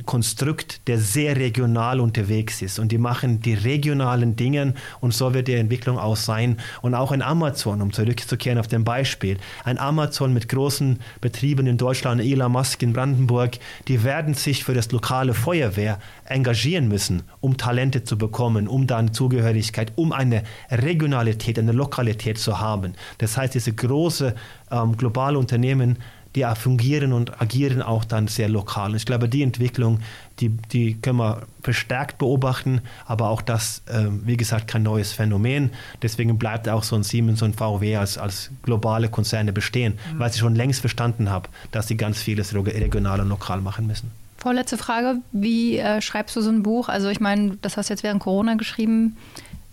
[0.05, 5.47] Konstrukt, der sehr regional unterwegs ist und die machen die regionalen Dinge und so wird
[5.47, 6.57] die Entwicklung auch sein.
[6.81, 11.67] Und auch ein Amazon, um zurückzukehren auf dem Beispiel, ein Amazon Amazon mit großen Betrieben
[11.67, 13.57] in Deutschland, Elon Musk in Brandenburg,
[13.88, 19.13] die werden sich für das lokale Feuerwehr engagieren müssen, um Talente zu bekommen, um dann
[19.13, 22.93] Zugehörigkeit, um eine Regionalität, eine Lokalität zu haben.
[23.19, 24.36] Das heißt, diese große
[24.71, 25.97] ähm, globale Unternehmen
[26.36, 28.91] die fungieren und agieren auch dann sehr lokal.
[28.91, 29.99] Und ich glaube, die Entwicklung,
[30.39, 35.71] die, die können wir verstärkt beobachten, aber auch das, äh, wie gesagt, kein neues Phänomen.
[36.01, 40.19] Deswegen bleibt auch so ein Siemens und VW als, als globale Konzerne bestehen, mhm.
[40.19, 44.11] weil sie schon längst verstanden haben, dass sie ganz vieles regional und lokal machen müssen.
[44.38, 46.89] Vorletzte Frage, wie äh, schreibst du so ein Buch?
[46.89, 49.17] Also ich meine, das hast du jetzt während Corona geschrieben.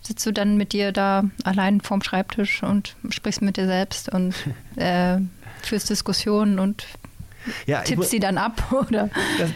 [0.05, 4.33] Sitzt du dann mit dir da allein vorm Schreibtisch und sprichst mit dir selbst und
[4.75, 5.17] äh,
[5.61, 6.85] führst Diskussionen und
[7.65, 9.09] ja, tippst sie dann ab, oder?
[9.39, 9.49] Das,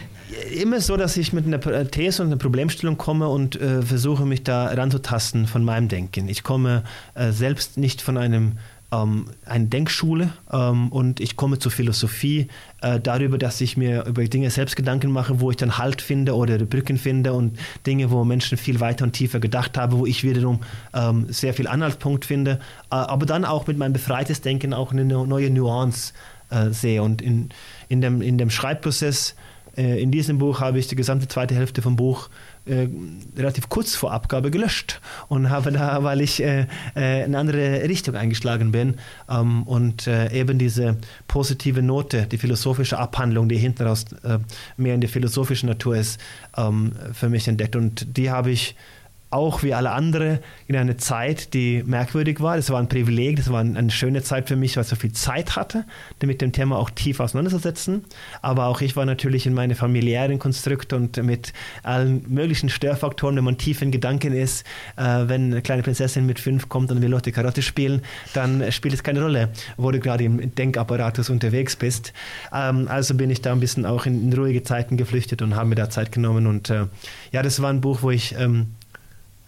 [0.52, 4.42] immer so, dass ich mit einer These und einer Problemstellung komme und äh, versuche, mich
[4.42, 6.28] da ranzutasten von meinem Denken.
[6.28, 6.84] Ich komme
[7.14, 8.58] äh, selbst nicht von einem
[8.92, 12.48] ähm, eine Denkschule ähm, und ich komme zur Philosophie
[12.80, 16.34] äh, darüber, dass ich mir über Dinge selbst Gedanken mache, wo ich dann Halt finde
[16.34, 20.24] oder Brücken finde und Dinge, wo Menschen viel weiter und tiefer gedacht haben, wo ich
[20.24, 20.60] wiederum
[20.94, 22.60] ähm, sehr viel Anhaltspunkt finde,
[22.90, 26.14] äh, aber dann auch mit meinem befreites Denken auch eine neue Nuance
[26.50, 27.02] äh, sehe.
[27.02, 27.50] Und in,
[27.88, 29.34] in, dem, in dem Schreibprozess
[29.76, 32.30] äh, in diesem Buch habe ich die gesamte zweite Hälfte vom Buch
[32.68, 32.88] äh,
[33.36, 36.66] relativ kurz vor Abgabe gelöscht und habe da, weil ich äh,
[36.96, 38.96] äh, in eine andere Richtung eingeschlagen bin
[39.28, 40.96] ähm, und äh, eben diese
[41.26, 44.04] positive Note, die philosophische Abhandlung, die hinten raus
[44.76, 46.20] mehr in der philosophischen Natur ist,
[46.56, 47.76] ähm, für mich entdeckt.
[47.76, 48.76] Und die habe ich
[49.30, 52.56] auch wie alle anderen in einer Zeit, die merkwürdig war.
[52.56, 55.12] Das war ein Privileg, das war eine schöne Zeit für mich, weil ich so viel
[55.12, 55.84] Zeit hatte,
[56.24, 58.04] mit dem Thema auch tief auseinanderzusetzen.
[58.40, 61.52] Aber auch ich war natürlich in meinem familiären Konstrukt und mit
[61.82, 64.64] allen möglichen Störfaktoren, wenn man tief in Gedanken ist.
[64.96, 68.02] Äh, wenn eine kleine Prinzessin mit fünf kommt und will Leute Karotte spielen,
[68.32, 72.12] dann spielt es keine Rolle, wo du gerade im Denkapparatus unterwegs bist.
[72.52, 75.68] Ähm, also bin ich da ein bisschen auch in, in, ruhige Zeiten geflüchtet und habe
[75.68, 76.46] mir da Zeit genommen.
[76.46, 76.86] Und äh,
[77.32, 78.68] ja, das war ein Buch, wo ich ähm,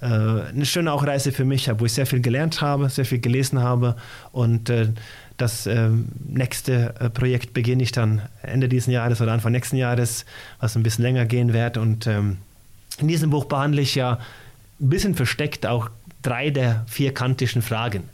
[0.00, 3.20] äh, eine schöne auch Reise für mich wo ich sehr viel gelernt habe, sehr viel
[3.20, 3.96] gelesen habe
[4.32, 4.88] und äh,
[5.36, 5.88] das äh,
[6.28, 10.26] nächste Projekt beginne ich dann Ende dieses Jahres oder Anfang nächsten Jahres,
[10.58, 11.78] was ein bisschen länger gehen wird.
[11.78, 12.36] Und ähm,
[12.98, 14.18] in diesem Buch behandle ich ja
[14.80, 15.88] ein bisschen versteckt auch
[16.22, 18.04] drei der vier kantischen Fragen.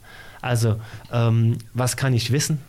[0.41, 0.79] Also,
[1.11, 2.59] ähm, was kann ich wissen?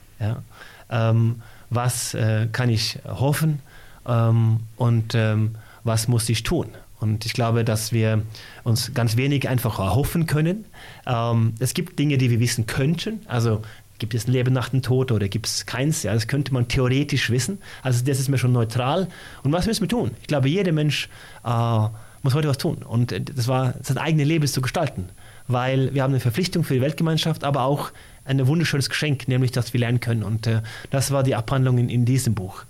[0.91, 3.61] Ähm, was äh, kann ich hoffen?
[4.07, 5.55] Ähm, und ähm,
[5.85, 6.67] was muss ich tun?
[7.01, 8.23] Und ich glaube, dass wir
[8.65, 10.65] uns ganz wenig einfach erhoffen können.
[11.07, 13.21] Ähm, es gibt Dinge, die wir wissen könnten.
[13.27, 13.63] Also
[13.99, 16.03] gibt es ein Leben nach dem Tod oder gibt es keins?
[16.03, 17.59] Ja, das könnte man theoretisch wissen.
[17.83, 19.09] Also das ist mir schon neutral.
[19.43, 20.13] Und was müssen wir tun?
[20.21, 21.09] Ich glaube, jeder Mensch
[21.45, 21.89] äh,
[22.23, 22.79] muss heute was tun.
[22.79, 25.09] Und das war sein eigenes Leben zu gestalten.
[25.47, 27.91] Weil wir haben eine Verpflichtung für die Weltgemeinschaft, aber auch
[28.25, 30.23] ein wunderschönes Geschenk, nämlich, dass wir lernen können.
[30.23, 32.65] Und äh, das war die Abhandlung in, in diesem Buch.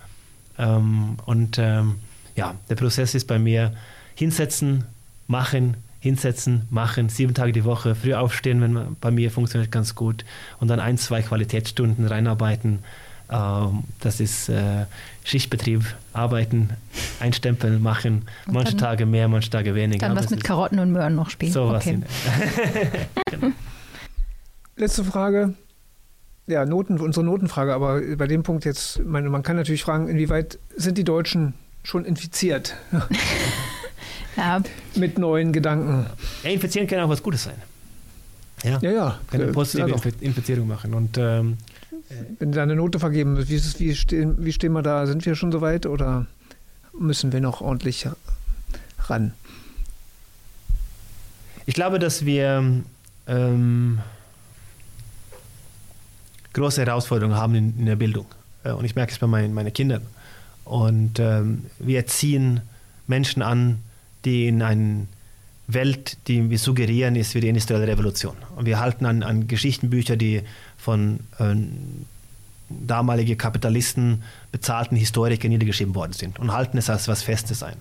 [0.59, 1.97] Ähm, und ähm,
[2.37, 3.72] ja, der Prozess ist bei mir
[4.19, 4.83] hinsetzen,
[5.29, 9.95] machen, hinsetzen, machen, sieben Tage die Woche, früh aufstehen, wenn man, bei mir funktioniert ganz
[9.95, 10.25] gut
[10.59, 12.81] und dann ein, zwei Qualitätsstunden reinarbeiten.
[13.31, 14.87] Ähm, das ist äh,
[15.23, 16.71] Schichtbetrieb, arbeiten,
[17.21, 20.09] einstempeln, machen, und manche dann, Tage mehr, manche Tage weniger.
[20.09, 21.53] Dann was mit Karotten und Möhren noch spielen.
[21.53, 22.01] So okay.
[23.31, 23.53] genau.
[24.75, 25.55] Letzte Frage.
[26.49, 30.59] Ja, Noten, unsere Notenfrage, aber bei dem Punkt jetzt, meine, man kann natürlich fragen, inwieweit
[30.75, 31.55] sind die Deutschen
[31.85, 32.75] schon infiziert?
[34.39, 34.62] ja.
[34.95, 36.07] mit neuen Gedanken.
[36.43, 37.57] Ja, infizieren kann auch was Gutes sein.
[38.62, 38.91] Ja, ja.
[38.91, 39.20] ja.
[39.30, 40.95] Kann eine positive ja, Infizierung machen.
[40.95, 41.59] Und, ähm,
[42.39, 45.07] Wenn da eine Note vergeben wird, wie, wie, stehen, wie stehen wir da?
[45.07, 46.26] Sind wir schon so weit oder
[46.99, 48.09] müssen wir noch ordentlich
[49.07, 49.32] ran?
[51.66, 52.82] Ich glaube, dass wir
[53.26, 53.99] ähm,
[56.55, 58.26] große Herausforderungen haben in, in der Bildung.
[58.64, 60.03] Äh, und ich merke es bei meinen, meinen Kindern.
[60.64, 62.62] Und ähm, wir erziehen
[63.07, 63.78] Menschen an,
[64.29, 65.07] die in einer
[65.68, 68.37] Welt, die wir suggerieren, ist wie die industrielle Revolution.
[68.57, 70.43] Und wir halten an, an Geschichtenbücher, die
[70.76, 71.55] von äh,
[72.68, 74.22] damalige Kapitalisten
[74.53, 77.76] bezahlten Historikern niedergeschrieben worden sind und halten es als was Festes ein.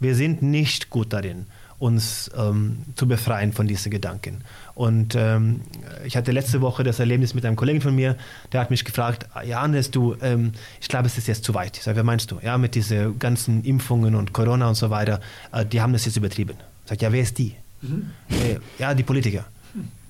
[0.00, 1.46] Wir sind nicht gut darin,
[1.84, 4.40] uns ähm, zu befreien von diesen Gedanken.
[4.74, 5.60] Und ähm,
[6.06, 8.16] ich hatte letzte Woche das Erlebnis mit einem Kollegen von mir,
[8.52, 11.76] der hat mich gefragt, ja Anders, du, ähm, ich glaube, es ist jetzt zu weit.
[11.76, 12.38] Ich sage, wer meinst du?
[12.42, 15.20] Ja, mit diesen ganzen Impfungen und Corona und so weiter,
[15.52, 16.56] äh, die haben das jetzt übertrieben.
[16.84, 17.54] Ich sage, ja, wer ist die?
[17.82, 18.10] Mhm.
[18.30, 19.44] Äh, ja, die Politiker.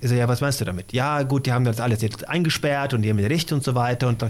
[0.04, 0.92] Ich so, ja, was meinst du damit?
[0.92, 4.06] Ja, gut, die haben das alles jetzt eingesperrt und die haben Recht und so weiter.
[4.06, 4.22] Und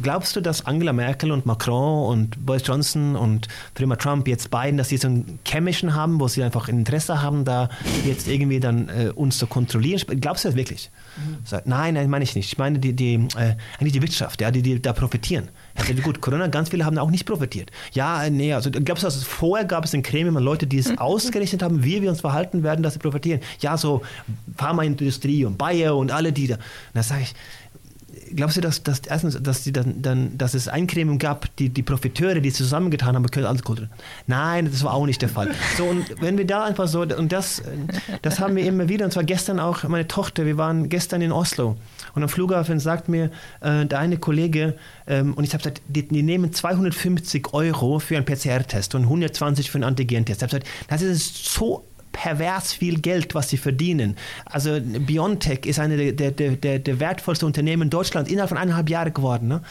[0.00, 4.78] glaubst du, dass Angela Merkel und Macron und Boris Johnson und Prima Trump jetzt beiden,
[4.78, 7.68] dass sie so einen Chemischen haben, wo sie einfach ein Interesse haben, da
[8.06, 10.00] jetzt irgendwie dann äh, uns zu kontrollieren?
[10.20, 10.88] Glaubst du das wirklich?
[11.16, 11.38] Mhm.
[11.42, 12.52] So, nein, nein, meine ich nicht.
[12.52, 15.48] Ich meine die, die, äh, eigentlich die Wirtschaft, ja, die, die da profitieren.
[15.78, 17.70] Also gut, Corona, ganz viele haben auch nicht profitiert.
[17.92, 20.98] Ja, nee, also gab es also vorher gab es in Gremien Leute, die es mhm.
[20.98, 23.40] ausgerechnet haben, wie wir uns verhalten werden, dass sie profitieren.
[23.60, 24.02] Ja, so
[24.56, 26.54] Pharmaindustrie und Bayer und alle die da.
[26.56, 26.62] Und
[26.94, 27.34] da sage ich,
[28.34, 31.82] glaubst du, dass, dass erstens, dass, die dann, dann, dass es Eincremung gab, die, die
[31.82, 33.94] Profiteure, die zusammengetan haben, können alles kontrollieren?
[34.26, 35.50] Nein, das war auch nicht der Fall.
[35.76, 37.62] So, und wenn wir da einfach so, und das,
[38.22, 41.32] das haben wir immer wieder, und zwar gestern auch meine Tochter, wir waren gestern in
[41.32, 41.76] Oslo
[42.14, 44.74] und am Flughafen sagt mir äh, der eine Kollege,
[45.06, 49.70] ähm, und ich habe gesagt, die, die, nehmen 250 Euro für einen PCR-Test und 120
[49.70, 50.42] für einen Antigen-Test.
[50.42, 51.87] Ich habe gesagt, das ist so
[52.18, 54.16] pervers viel Geld, was sie verdienen.
[54.44, 58.90] Also Biontech ist eine der, der, der, der wertvollsten Unternehmen in Deutschland innerhalb von eineinhalb
[58.90, 59.46] Jahren geworden.
[59.46, 59.62] Ne?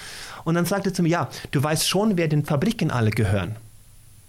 [0.46, 3.58] Und dann sagte er zu mir, ja, du weißt schon, wer den Fabriken alle gehören.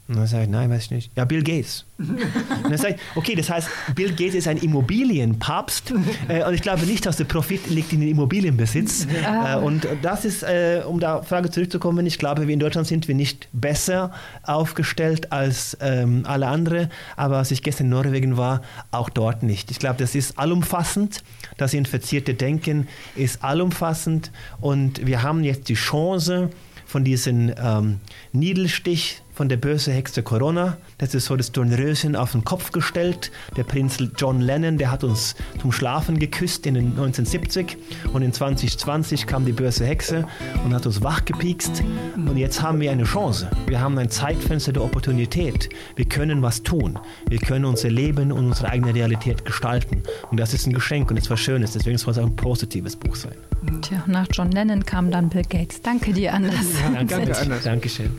[0.08, 1.12] Und dann sage ich, nein, weiß ich nicht.
[1.16, 1.84] Ja, Bill Gates.
[1.98, 2.18] Und
[2.64, 5.92] dann sage ich, okay, das heißt, Bill Gates ist ein Immobilienpapst
[6.28, 9.06] äh, und ich glaube nicht, dass der Profit liegt in den Immobilienbesitz.
[9.06, 13.06] Äh, und das ist, äh, um da Frage zurückzukommen, ich glaube, wir in Deutschland sind
[13.06, 14.12] wir nicht besser
[14.44, 19.70] aufgestellt als ähm, alle anderen, aber als ich gestern in Norwegen war, auch dort nicht.
[19.70, 21.22] Ich glaube, das ist allumfassend.
[21.58, 24.30] Das infizierte Denken ist allumfassend
[24.60, 26.48] und wir haben jetzt die Chance,
[26.88, 28.00] von diesem ähm,
[28.32, 30.78] Niedelstich von der bösen Hexe Corona.
[30.98, 33.30] Das ist so das Dornröschen auf den Kopf gestellt.
[33.56, 37.76] Der Prinz John Lennon, der hat uns zum Schlafen geküsst in den 1970
[38.12, 40.26] und in 2020 kam die böse Hexe
[40.64, 41.84] und hat uns wachgepiekst.
[42.16, 43.48] Und jetzt haben wir eine Chance.
[43.68, 45.68] Wir haben ein Zeitfenster der Opportunität.
[45.94, 46.98] Wir können was tun.
[47.28, 50.02] Wir können unser Leben und unsere eigene Realität gestalten.
[50.32, 51.74] Und das ist ein Geschenk und etwas Schönes.
[51.74, 53.36] Deswegen soll es auch ein positives Buch sein.
[53.82, 55.80] Tja, nach John Lennon kam dann Bill Gates.
[55.80, 56.66] Danke dir, Anders.
[56.82, 57.62] Ja, danke, Anders.
[57.62, 58.10] Dankeschön.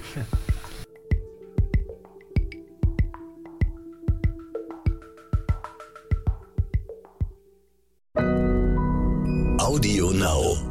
[9.60, 10.69] Audio Now.